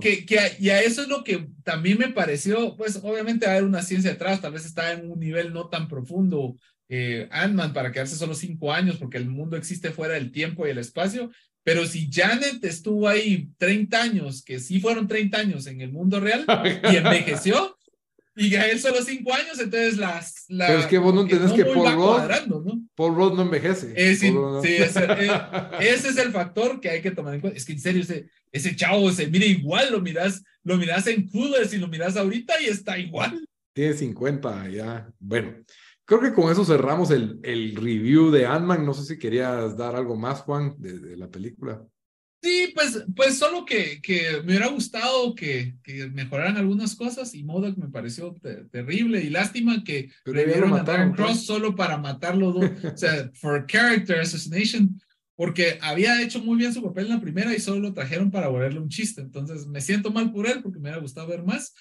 [0.00, 3.56] que, que, y a eso es lo que también me pareció, pues obviamente va a
[3.56, 6.56] haber una ciencia atrás, tal vez está en un nivel no tan profundo
[6.88, 10.70] eh, Ant-Man para quedarse solo cinco años, porque el mundo existe fuera del tiempo y
[10.70, 11.30] el espacio,
[11.62, 16.20] pero si Janet estuvo ahí 30 años, que sí fueron 30 años en el mundo
[16.20, 16.46] real,
[16.90, 17.76] y envejeció,
[18.34, 20.44] y a él solo 5 años, entonces las...
[20.48, 22.82] La, Pero es que vos no entendés que, Paul Rudd, ¿no?
[22.94, 23.92] Paul Rudd no envejece.
[23.96, 25.30] Eh, sí, sí ese, eh,
[25.80, 27.56] ese, es el factor que hay que tomar en cuenta.
[27.56, 31.28] Es que en serio, ese, ese chavo se mira igual, lo miras, lo miras en
[31.28, 33.46] Clueless y lo miras ahorita y está igual.
[33.74, 35.08] Tiene 50 ya.
[35.18, 35.54] Bueno,
[36.04, 38.84] Creo que con eso cerramos el, el review de Ant-Man.
[38.84, 41.82] No sé si querías dar algo más, Juan, de, la película.
[42.42, 47.44] Sí, pues, pues solo que, que me hubiera gustado que, que mejoraran algunas cosas y
[47.44, 48.34] Modoc me pareció
[48.72, 54.18] terrible y lástima que revivieron a Darren Cross solo para matarlo, o sea, for character
[54.18, 55.00] assassination,
[55.36, 58.48] porque había hecho muy bien su papel en la primera y solo lo trajeron para
[58.48, 59.20] volverle un chiste.
[59.20, 61.72] Entonces me siento mal por él porque me hubiera gustado ver más,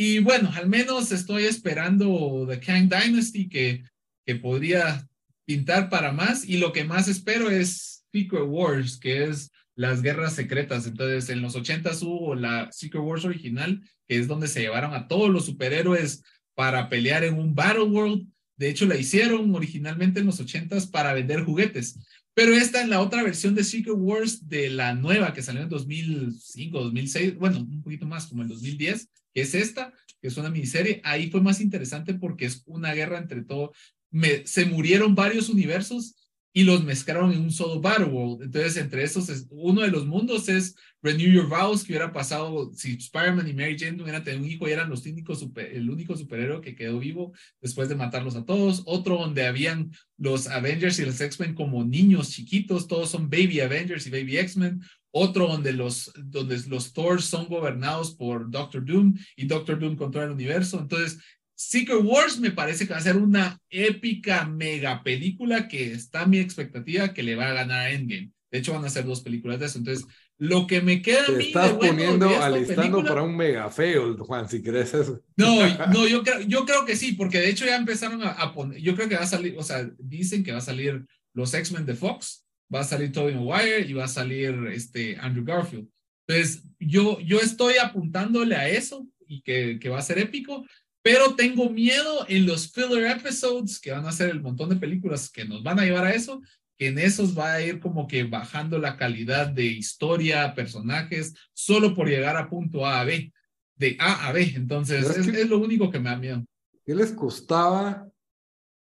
[0.00, 3.82] y bueno, al menos estoy esperando The Kang Dynasty que,
[4.24, 5.04] que podría
[5.44, 6.44] pintar para más.
[6.44, 10.88] Y lo que más espero es Secret Wars, que es las guerras secretas.
[10.88, 15.06] Entonces, en los 80 hubo la Secret Wars original, que es donde se llevaron a
[15.06, 16.24] todos los superhéroes
[16.56, 18.26] para pelear en un Battle World.
[18.56, 21.96] De hecho, la hicieron originalmente en los 80s para vender juguetes.
[22.34, 25.68] Pero esta es la otra versión de Secret Wars de la nueva que salió en
[25.68, 30.50] 2005, 2006, bueno, un poquito más como en 2010, que es esta, que es una
[30.50, 31.00] miniserie.
[31.04, 33.72] Ahí fue más interesante porque es una guerra entre todo,
[34.44, 36.16] se murieron varios universos
[36.52, 38.42] y los mezclaron en un solo Battle World.
[38.42, 42.72] Entonces, entre esos, es, uno de los mundos es Renew Your Vows, que hubiera pasado
[42.74, 46.16] si Spider-Man y Mary Jane hubieran tenido un hijo y eran los únicos el único
[46.16, 48.82] superhéroe que quedó vivo después de matarlos a todos.
[48.86, 54.06] Otro donde habían los Avengers y los X-Men como niños chiquitos, todos son Baby Avengers
[54.06, 54.82] y Baby X-Men.
[55.10, 60.26] Otro donde los, donde los Thors son gobernados por Doctor Doom y Doctor Doom controla
[60.26, 60.78] el universo.
[60.78, 61.18] Entonces,
[61.58, 66.38] Secret Wars me parece que va a ser una épica mega película que está mi
[66.38, 68.30] expectativa que le va a ganar a Endgame.
[68.50, 69.78] De hecho, van a ser dos películas de eso.
[69.78, 70.06] Entonces,
[70.38, 73.36] lo que me queda a mí estás de bueno poniendo de alistando película- para un
[73.36, 75.20] mega feo, Juan, si crees eso.
[75.36, 75.56] No,
[75.92, 78.80] no, yo creo, yo creo que sí, porque de hecho ya empezaron a, a poner,
[78.80, 81.04] yo creo que va a salir, o sea, dicen que va a salir
[81.34, 85.44] los X-Men de Fox, va a salir Tobey Maguire y va a salir este Andrew
[85.44, 85.88] Garfield.
[86.28, 90.64] Entonces, yo, yo estoy apuntándole a eso y que, que va a ser épico,
[91.10, 95.30] pero tengo miedo en los filler episodes, que van a ser el montón de películas
[95.30, 96.42] que nos van a llevar a eso,
[96.76, 101.94] que en esos va a ir como que bajando la calidad de historia, personajes, solo
[101.94, 103.32] por llegar a punto A a B
[103.76, 104.52] de A a B.
[104.54, 106.44] Entonces, es es, lo único que me da miedo.
[106.84, 108.06] ¿Qué les costaba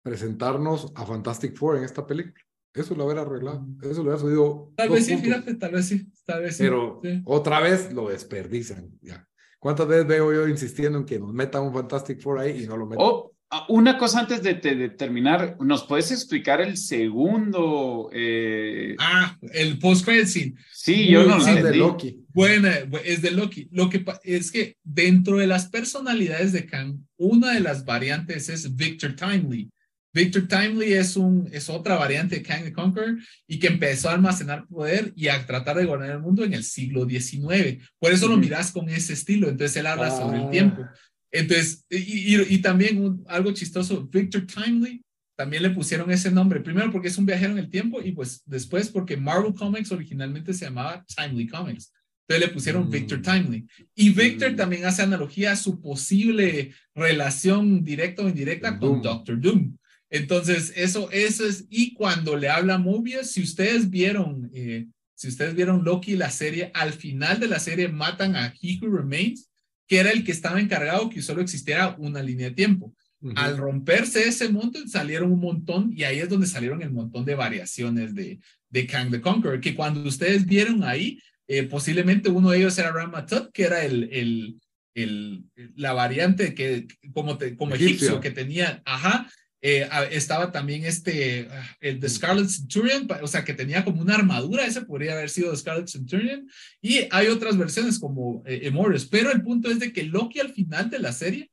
[0.02, 2.44] presentarnos a Fantastic Four en esta película?
[2.74, 3.64] Eso lo hubiera arreglado.
[3.84, 4.74] Eso lo hubiera subido.
[4.76, 5.28] Tal vez sí, puntos.
[5.28, 6.64] fíjate, tal vez sí, tal vez sí.
[6.64, 7.22] Pero sí.
[7.26, 8.98] otra vez lo desperdician.
[9.02, 9.28] Ya.
[9.60, 12.78] ¿Cuántas veces veo yo insistiendo en que nos metan un Fantastic Four ahí y no
[12.78, 13.04] lo metan?
[13.06, 18.10] Oh, ah, una cosa antes de, de- de terminar, ¿nos puedes explicar el segundo?
[18.14, 20.54] eh, Ah, el post-credit scene.
[20.74, 21.80] sí, yo no lo Ah, de entendí.
[21.80, 22.20] Loki.
[22.34, 23.68] Buena, bu- es de Loki.
[23.72, 28.50] Lo que pa- es que dentro de las personalidades de Kang, una de las variantes
[28.50, 29.70] es Victor Timely.
[30.18, 34.14] Victor Timely es, un, es otra variante de Kang the Conqueror y que empezó a
[34.14, 37.78] almacenar poder y a tratar de gobernar el mundo en el siglo XIX.
[38.00, 38.42] Por eso lo Ujú.
[38.42, 39.48] miras con ese estilo.
[39.48, 40.50] Entonces él habla sobre el Ah.
[40.52, 40.86] tiempo.
[41.32, 45.04] Entonces, y, y- y también un- algo chistoso, Victor Timely,
[45.38, 46.62] también le pusieron ese nombre.
[46.62, 50.52] Primero porque es un viajero en el tiempo y pues después porque Marvel Comics originalmente
[50.54, 51.94] se llamaba Timely Comics.
[52.28, 52.92] Entonces le pusieron Mm.
[52.92, 53.68] Victor Timely.
[53.94, 54.56] Y Victor Mm.
[54.56, 59.02] también hace analogía a su posible relación directa o indirecta Con.
[59.02, 59.78] Doctor Doom.
[60.10, 65.54] Entonces, eso, eso es, y cuando le habla Mobius, si ustedes vieron, eh, si ustedes
[65.56, 69.50] vieron Loki, la serie, al final de la serie matan a He Who Remains,
[69.88, 72.94] que era el que estaba encargado que solo existiera una línea de tiempo.
[73.36, 77.36] Al romperse ese monto, salieron un montón, y ahí es donde salieron el montón de
[77.36, 78.40] variaciones de,
[78.70, 82.92] de Kang the Conqueror, que cuando ustedes vieron ahí, eh, posiblemente uno de ellos era
[82.92, 84.60] Ramatut, que era el, el,
[84.94, 85.46] el,
[85.76, 87.96] la variante que, como, te, como Egipcio.
[87.96, 89.32] egipcio que tenía, ajá,
[89.62, 94.16] eh, estaba también este, ah, el de Scarlet Centurion, o sea, que tenía como una
[94.16, 96.48] armadura, ese podría haber sido de Scarlet Centurion,
[96.82, 98.72] y hay otras versiones como eh,
[99.10, 101.52] pero el punto es de que Loki al final de la serie,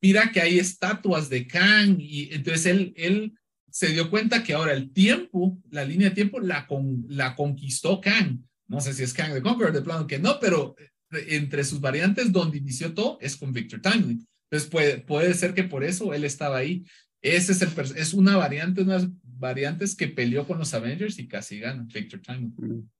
[0.00, 3.32] mira que hay estatuas de Kang, y entonces él, él
[3.72, 8.00] se dio cuenta que ahora el tiempo, la línea de tiempo, la, con, la conquistó
[8.00, 8.38] Kang.
[8.68, 11.80] No sé si es Kang the Conqueror, de plano que no, pero eh, entre sus
[11.80, 14.18] variantes donde inició todo es con Victor Timely.
[14.50, 16.84] Entonces puede, puede ser que por eso él estaba ahí.
[17.22, 21.60] Ese es, el, es una variante, unas variantes que peleó con los Avengers y casi
[21.60, 22.52] gana Victor Timely.
[22.56, 22.90] Mm.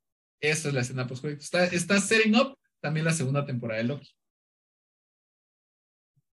[0.40, 4.10] Esa es la escena post está, está setting up también la segunda temporada de Loki.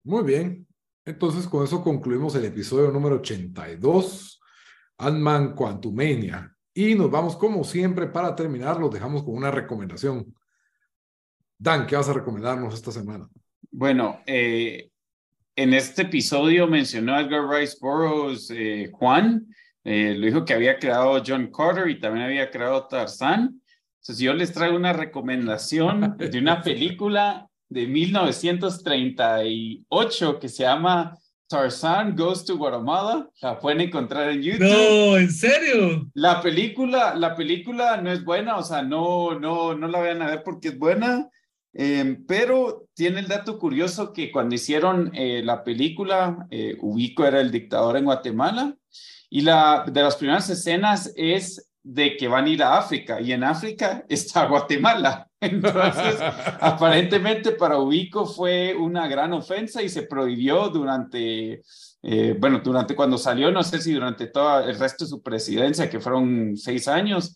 [0.03, 0.67] Muy bien.
[1.05, 4.41] Entonces, con eso concluimos el episodio número 82,
[4.97, 6.53] Ant-Man Quantumania.
[6.73, 10.33] Y nos vamos, como siempre, para terminar, los dejamos con una recomendación.
[11.57, 13.27] Dan, ¿qué vas a recomendarnos esta semana?
[13.71, 14.91] Bueno, eh,
[15.57, 19.47] en este episodio mencionó a Edgar Rice Burroughs, eh, Juan,
[19.83, 23.59] eh, lo dijo que había creado John Carter y también había creado Tarzán.
[23.99, 32.15] Entonces yo les traigo una recomendación de una película de 1938 que se llama Tarzan
[32.15, 33.27] Goes to Guatemala.
[33.41, 34.61] La pueden encontrar en YouTube.
[34.61, 36.07] No, ¿en serio?
[36.13, 40.27] La película, la película no es buena, o sea, no, no, no la vayan a
[40.27, 41.27] ver porque es buena,
[41.79, 47.39] eh, pero tiene el dato curioso que cuando hicieron eh, la película, eh, Ubico era
[47.39, 48.75] el dictador en Guatemala,
[49.29, 53.31] y la de las primeras escenas es de que van a ir a África, y
[53.31, 55.29] en África está Guatemala.
[55.39, 56.15] Entonces,
[56.59, 61.61] aparentemente para Ubico fue una gran ofensa y se prohibió durante,
[62.01, 65.91] eh, bueno, durante cuando salió, no sé si durante todo el resto de su presidencia,
[65.91, 67.35] que fueron seis años,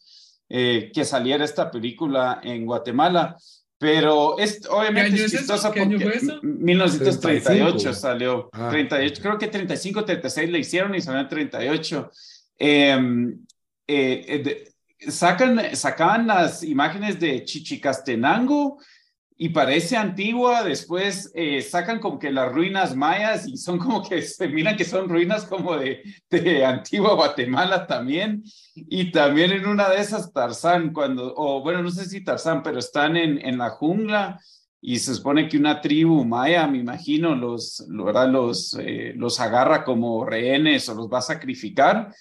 [0.49, 3.37] que saliera esta película en Guatemala.
[3.82, 6.39] Pero es obviamente ¿Qué año es chistosa ¿Qué año porque fue eso?
[6.43, 7.93] 1938 35.
[7.99, 8.49] salió.
[8.53, 8.69] Ah.
[8.69, 12.11] 38, creo que 35, 36 le hicieron y salió en 38.
[12.59, 12.99] Eh,
[13.88, 18.77] eh, eh, de- sacan, sacaban las imágenes de Chichicastenango
[19.43, 24.21] y parece antigua, después eh, sacan como que las ruinas mayas y son como que
[24.21, 28.43] se miran que son ruinas como de, de antigua Guatemala también,
[28.75, 32.77] y también en una de esas Tarzán, cuando, o bueno, no sé si Tarzán, pero
[32.77, 34.39] están en, en la jungla
[34.79, 38.29] y se supone que una tribu maya, me imagino, los, ¿verdad?
[38.29, 42.13] los, eh, los agarra como rehenes o los va a sacrificar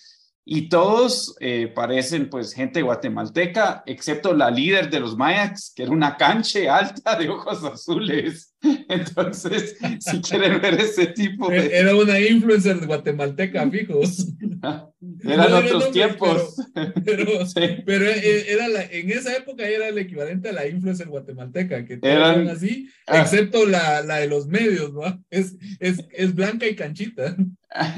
[0.53, 5.93] y todos eh, parecen pues gente guatemalteca, excepto la líder de los mayas, que era
[5.93, 8.53] una canche alta de ojos azules.
[8.89, 11.75] Entonces, si quieren ver ese tipo de...
[11.77, 14.29] Era una influencer guatemalteca, fijos.
[15.25, 16.57] Eran otros tiempos.
[17.05, 17.25] Pero,
[17.87, 21.99] pero, e, era la, en esa época era el equivalente a la influencer guatemalteca, que
[22.03, 23.21] eran así, ah.
[23.21, 25.23] excepto la, la de los medios, ¿no?
[25.31, 27.37] Es, es, es blanca y canchita.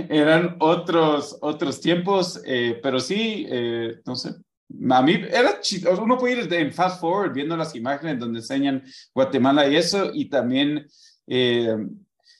[0.08, 4.30] Eran otros, otros tiempos, eh, pero sí, eh, no sé.
[4.90, 6.02] A mí era chido.
[6.02, 8.82] Uno puede ir en fast forward viendo las imágenes donde enseñan
[9.14, 10.86] Guatemala y eso, y también
[11.26, 11.76] eh,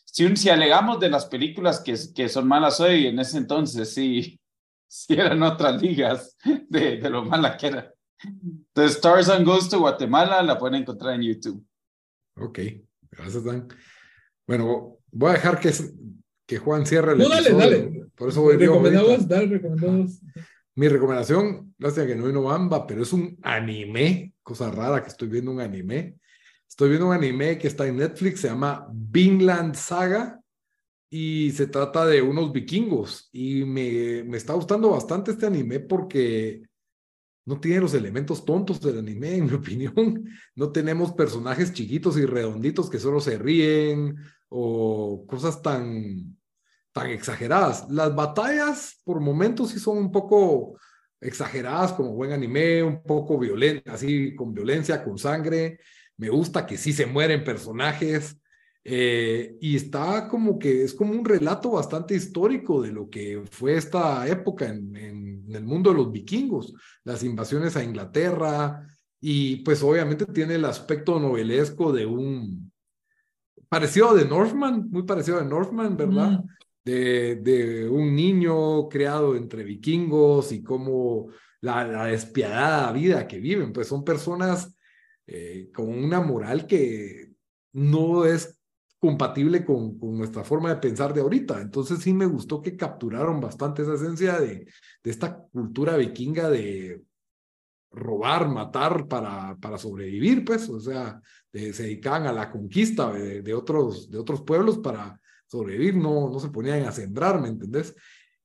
[0.04, 4.38] si, si alegamos de las películas que, que son malas hoy, en ese entonces sí,
[4.88, 6.36] sí eran otras ligas
[6.68, 7.94] de, de lo mala que era.
[8.24, 11.64] Entonces, Tarzan Goes to Guatemala la pueden encontrar en YouTube.
[12.36, 12.60] Ok,
[13.10, 13.68] gracias, Dan.
[14.46, 15.72] Bueno, voy a dejar que
[16.46, 18.06] que Juan cierre el no, dale, dale.
[18.14, 20.20] Por eso voy recomendamos, dale, recomendamos.
[20.74, 25.28] Mi recomendación, lástima que no vino Bamba, pero es un anime, cosa rara que estoy
[25.28, 26.16] viendo un anime.
[26.66, 30.40] Estoy viendo un anime que está en Netflix, se llama Vinland Saga
[31.10, 33.28] y se trata de unos vikingos.
[33.32, 36.62] Y me, me está gustando bastante este anime porque
[37.44, 40.24] no tiene los elementos tontos del anime, en mi opinión.
[40.54, 44.16] No tenemos personajes chiquitos y redonditos que solo se ríen
[44.48, 46.38] o cosas tan,
[46.92, 47.86] tan exageradas.
[47.90, 50.78] Las batallas por momentos sí son un poco
[51.20, 55.78] exageradas como buen anime, un poco violenta, así con violencia, con sangre.
[56.16, 58.36] Me gusta que sí se mueren personajes.
[58.84, 63.76] Eh, y está como que es como un relato bastante histórico de lo que fue
[63.76, 66.74] esta época en, en, el mundo de los vikingos,
[67.04, 68.84] las invasiones a Inglaterra,
[69.20, 72.72] y pues obviamente tiene el aspecto novelesco de un
[73.68, 76.42] parecido de Northman, muy parecido a Northman, ¿verdad?
[76.84, 81.28] De, un niño creado entre vikingos y cómo
[81.60, 84.76] la, despiadada vida que viven, pues son personas
[85.26, 87.32] eh, con una moral que
[87.72, 88.60] no es
[88.98, 91.60] compatible con, nuestra forma de pensar de ahorita.
[91.60, 94.66] Entonces sí me gustó que capturaron bastante esa esencia de,
[95.02, 97.02] de esta cultura vikinga de
[97.92, 101.20] robar, matar para, para sobrevivir, pues, o sea,
[101.52, 105.20] se dedicaban a la conquista de, otros, de otros pueblos para
[105.52, 107.94] sobrevivir, no, no se ponían a sembrar, ¿me entendés?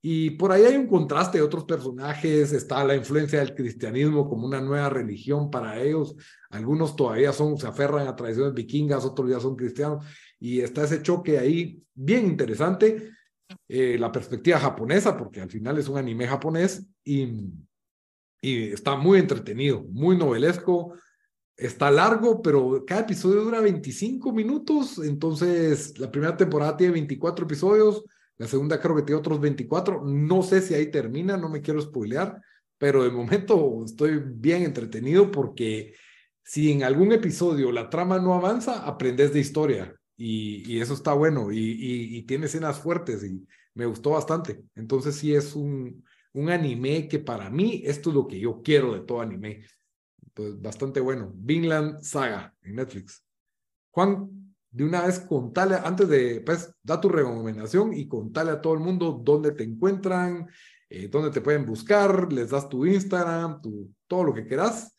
[0.02, 4.46] Y por ahí hay un contraste de otros personajes, está la influencia del cristianismo como
[4.46, 6.16] una nueva religión para ellos,
[6.50, 10.06] algunos todavía son, se aferran a tradiciones vikingas, otros ya son cristianos,
[10.38, 13.12] y está ese choque ahí bien interesante,
[13.70, 17.54] eh, la perspectiva japonesa, porque al final es un anime japonés, y,
[18.42, 20.94] y está muy entretenido, muy novelesco,
[21.58, 28.06] está largo, pero cada episodio dura 25 minutos, entonces la primera temporada tiene 24 episodios,
[28.38, 31.82] la segunda creo que tiene otros 24, no sé si ahí termina, no me quiero
[31.82, 32.40] spoilear,
[32.78, 35.96] pero de momento estoy bien entretenido porque
[36.44, 41.52] si en algún episodio la trama no avanza, aprendes de historia y, eso está bueno
[41.52, 44.64] y, tiene escenas fuertes y me gustó bastante.
[44.76, 46.04] Entonces sí es un,
[46.34, 49.64] un anime que para mí esto es lo que yo quiero de todo anime
[50.38, 51.34] pues bastante bueno.
[51.36, 53.26] Vinland Saga en Netflix.
[53.90, 58.76] Juan, de una vez contale, antes de, pues, da tu recomendación y contale a todo
[58.76, 60.48] el mundo dónde te encuentran,
[60.90, 64.96] eh, dónde te pueden buscar, les das tu Instagram, tu, todo lo que quieras.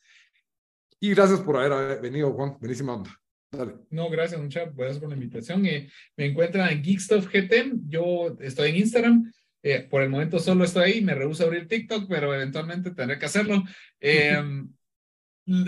[0.98, 2.56] Y gracias por haber venido, Juan.
[2.58, 3.14] Buenísima onda.
[3.52, 3.76] Dale.
[3.90, 5.64] No, gracias, muchas gracias por la invitación.
[5.66, 7.74] Eh, me encuentran en Geekstuff GT.
[7.88, 9.32] Yo estoy en Instagram.
[9.62, 11.00] Eh, por el momento solo estoy ahí.
[11.00, 13.62] Me rehuso a abrir TikTok, pero eventualmente tendré que hacerlo.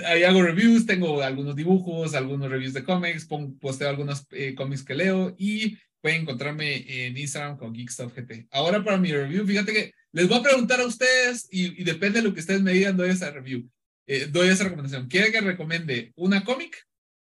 [0.06, 3.26] Ahí hago reviews, tengo algunos dibujos, algunos reviews de cómics,
[3.60, 8.48] posteo algunos eh, cómics que leo y pueden encontrarme en Instagram con GeekStuffGT.
[8.50, 12.28] Ahora para mi review, fíjate que les voy a preguntar a ustedes y, depende de
[12.28, 13.70] lo que ustedes me digan, doy esa review,
[14.06, 15.08] eh, doy esa recomendación.
[15.08, 16.76] ¿Quieren que recomiende una cómic,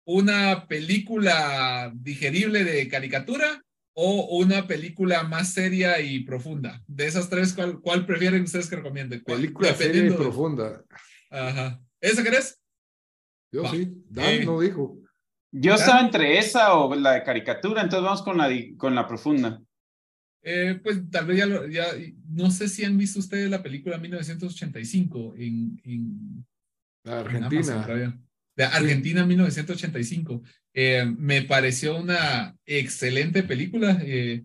[0.05, 3.63] una película digerible de caricatura
[3.95, 6.83] o una película más seria y profunda?
[6.89, 9.21] De esas tres, ¿cuál, cuál prefieren ustedes que recomiende?
[9.21, 10.83] Película seria y profunda.
[11.31, 11.81] Ajá.
[12.03, 12.61] ¿Esa crees?
[13.53, 14.99] Yo sí, Dan no dijo.
[15.53, 19.63] Yo estaba entre esa o la de caricatura, entonces vamos con la, con la profunda.
[20.43, 21.87] Eh, pues tal vez ya, ya,
[22.29, 26.47] no sé si han visto ustedes la película 1985 en, en
[27.05, 27.87] la Argentina.
[28.57, 30.43] de Argentina 1985.
[30.75, 34.45] Eh, me pareció una excelente película, eh,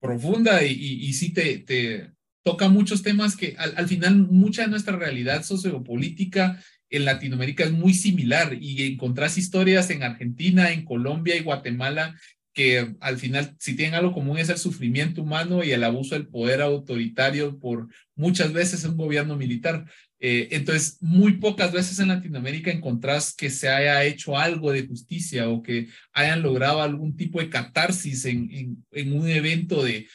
[0.00, 2.12] profunda y, y, sí te, te,
[2.44, 7.72] toca muchos temas que al, al, final mucha de nuestra realidad sociopolítica en Latinoamérica es
[7.72, 12.14] muy similar y encontrás historias en Argentina, en Colombia y Guatemala
[12.56, 16.26] que al final, si tienen algo común, es el sufrimiento humano y el abuso del
[16.26, 19.84] poder autoritario por muchas veces un gobierno militar.
[20.20, 25.50] Eh, entonces, muy pocas veces en Latinoamérica encontrás que se haya hecho algo de justicia
[25.50, 30.08] o que hayan logrado algún tipo de catarsis en, un evento de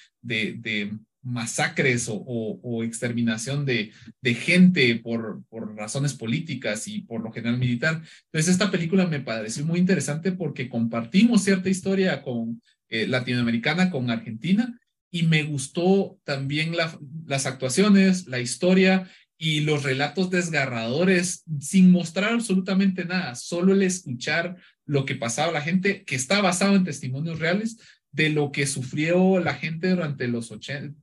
[1.24, 3.92] masacres o, exterminación de,
[4.24, 5.44] gente por,
[5.76, 8.02] razones políticas y por lo general militar.
[8.26, 14.10] Entonces, esta película me pareció muy interesante porque compartimos cierta historia con eh, latinoamericana con
[14.10, 14.78] Argentina
[15.12, 22.34] y me gustó también la, las actuaciones, la historia y los relatos desgarradores sin mostrar
[22.34, 24.56] absolutamente nada, solo el escuchar
[24.86, 27.78] lo que pasaba la gente, que está basado en testimonios reales,
[28.12, 31.00] de lo que sufrió la gente durante los 80,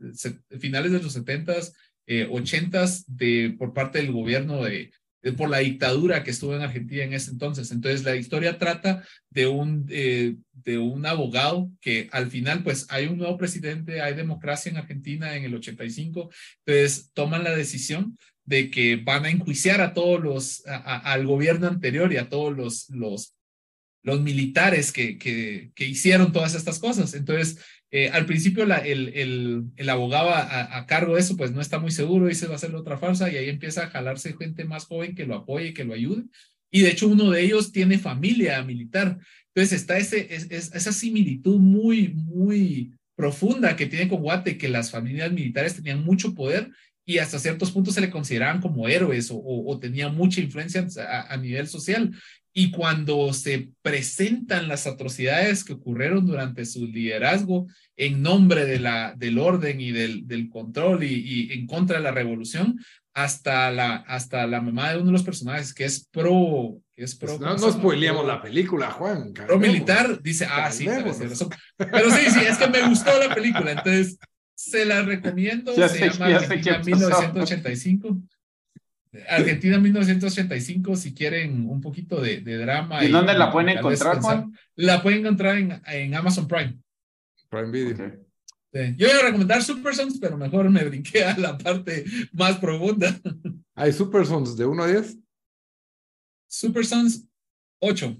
[0.58, 1.72] finales de los 70s,
[2.06, 4.92] eh, 80s de, por parte del gobierno de,
[5.36, 7.70] por la dictadura que estuvo en Argentina en ese entonces.
[7.70, 13.06] Entonces la historia trata de un, eh, de un abogado que al final pues hay
[13.06, 16.30] un nuevo presidente, hay democracia en Argentina en el 85,
[16.64, 22.10] entonces toman la decisión de que van a enjuiciar a todos los, al gobierno anterior
[22.12, 23.34] y a todos los, los
[24.08, 27.12] los militares que, que, hicieron todas estas cosas.
[27.12, 27.58] Entonces,
[27.90, 31.90] eh, al principio el, el, el, abogado a, cargo de eso, pues no está muy
[31.90, 35.14] seguro, dice va a ser otra farsa y ahí empieza a jalarse gente más joven
[35.14, 36.24] que lo apoye, que lo ayude.
[36.70, 39.18] Y de hecho uno de ellos tiene familia militar.
[39.54, 44.68] Entonces está ese, es, es, esa similitud muy, muy profunda que tiene con Guate, que
[44.68, 46.70] las familias militares tenían mucho poder
[47.08, 50.86] y hasta ciertos puntos se le consideraban como héroes o, o, tenían mucha influencia
[51.30, 52.14] a, nivel social.
[52.58, 59.14] Y cuando se presentan las atrocidades que ocurrieron durante su liderazgo en nombre de la,
[59.16, 62.76] del orden y del, del control y, y, en contra de la revolución,
[63.14, 66.80] hasta la, hasta la mamá de uno de los personajes que es pro...
[66.96, 69.32] Que es pro pues no nos spoileamos la película, Juan.
[69.34, 74.18] Pro militar, dice, ah, sí, pero sí, sí, es que me gustó la película, entonces
[74.56, 78.18] se la recomiendo, ya se sé, llama Argentina 1985.
[79.28, 83.02] Argentina 1985, si quieren un poquito de, de drama.
[83.02, 84.52] ¿Y, y dónde la pueden encontrar, Juan?
[84.74, 86.78] La pueden encontrar en, en Amazon Prime.
[87.48, 87.94] Prime Video.
[87.94, 88.10] Okay.
[88.72, 88.94] Sí.
[88.98, 93.18] Yo iba a recomendar Super Sons, pero mejor me brinqué a la parte más profunda.
[93.74, 95.18] ¿Hay Super Sons de 1 a 10?
[96.46, 97.26] Super Sons
[97.80, 98.16] 8.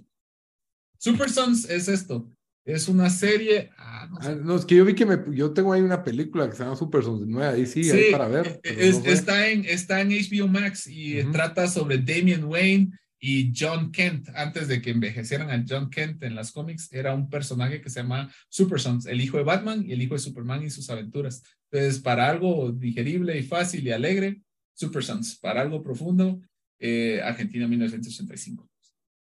[0.99, 2.31] Super Sons es esto.
[2.69, 3.71] Es una serie.
[3.79, 4.29] Ah, no, sé.
[4.29, 6.65] ah, no, es que yo vi que me, yo tengo ahí una película que se
[6.65, 8.61] llama Super 9, ahí sí, sí ahí para ver.
[8.63, 11.33] Es, no está, en, está en HBO Max y uh -huh.
[11.33, 14.29] trata sobre Damian Wayne y John Kent.
[14.35, 18.03] Antes de que envejecieran a John Kent en las cómics, era un personaje que se
[18.03, 21.43] llama Super Sons, el hijo de Batman y el hijo de Superman y sus aventuras.
[21.73, 24.43] Entonces, para algo digerible y fácil y alegre,
[24.75, 25.39] Super Sons.
[25.39, 26.39] Para algo profundo,
[26.79, 28.69] eh, Argentina 1985.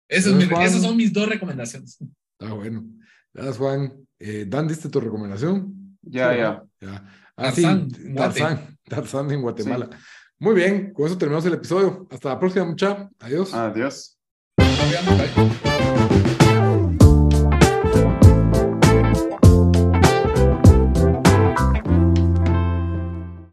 [0.09, 1.99] Esos, mi, esas son mis dos recomendaciones.
[2.41, 2.98] Ah, bueno.
[3.39, 3.93] Gracias, Juan.
[4.19, 5.97] Eh, Dan, ¿diste tu recomendación?
[6.03, 6.65] Ya, sí, ya.
[6.81, 7.05] ya.
[7.37, 9.89] Ah, Tarzán, sí, Tarzán, Tarzán en Guatemala.
[9.93, 9.97] Sí.
[10.41, 12.09] Muy bien, con eso terminamos el episodio.
[12.11, 13.09] Hasta la próxima, mucha.
[13.21, 13.55] Adiós.
[13.55, 14.19] Adiós.
[14.57, 15.68] Adiós.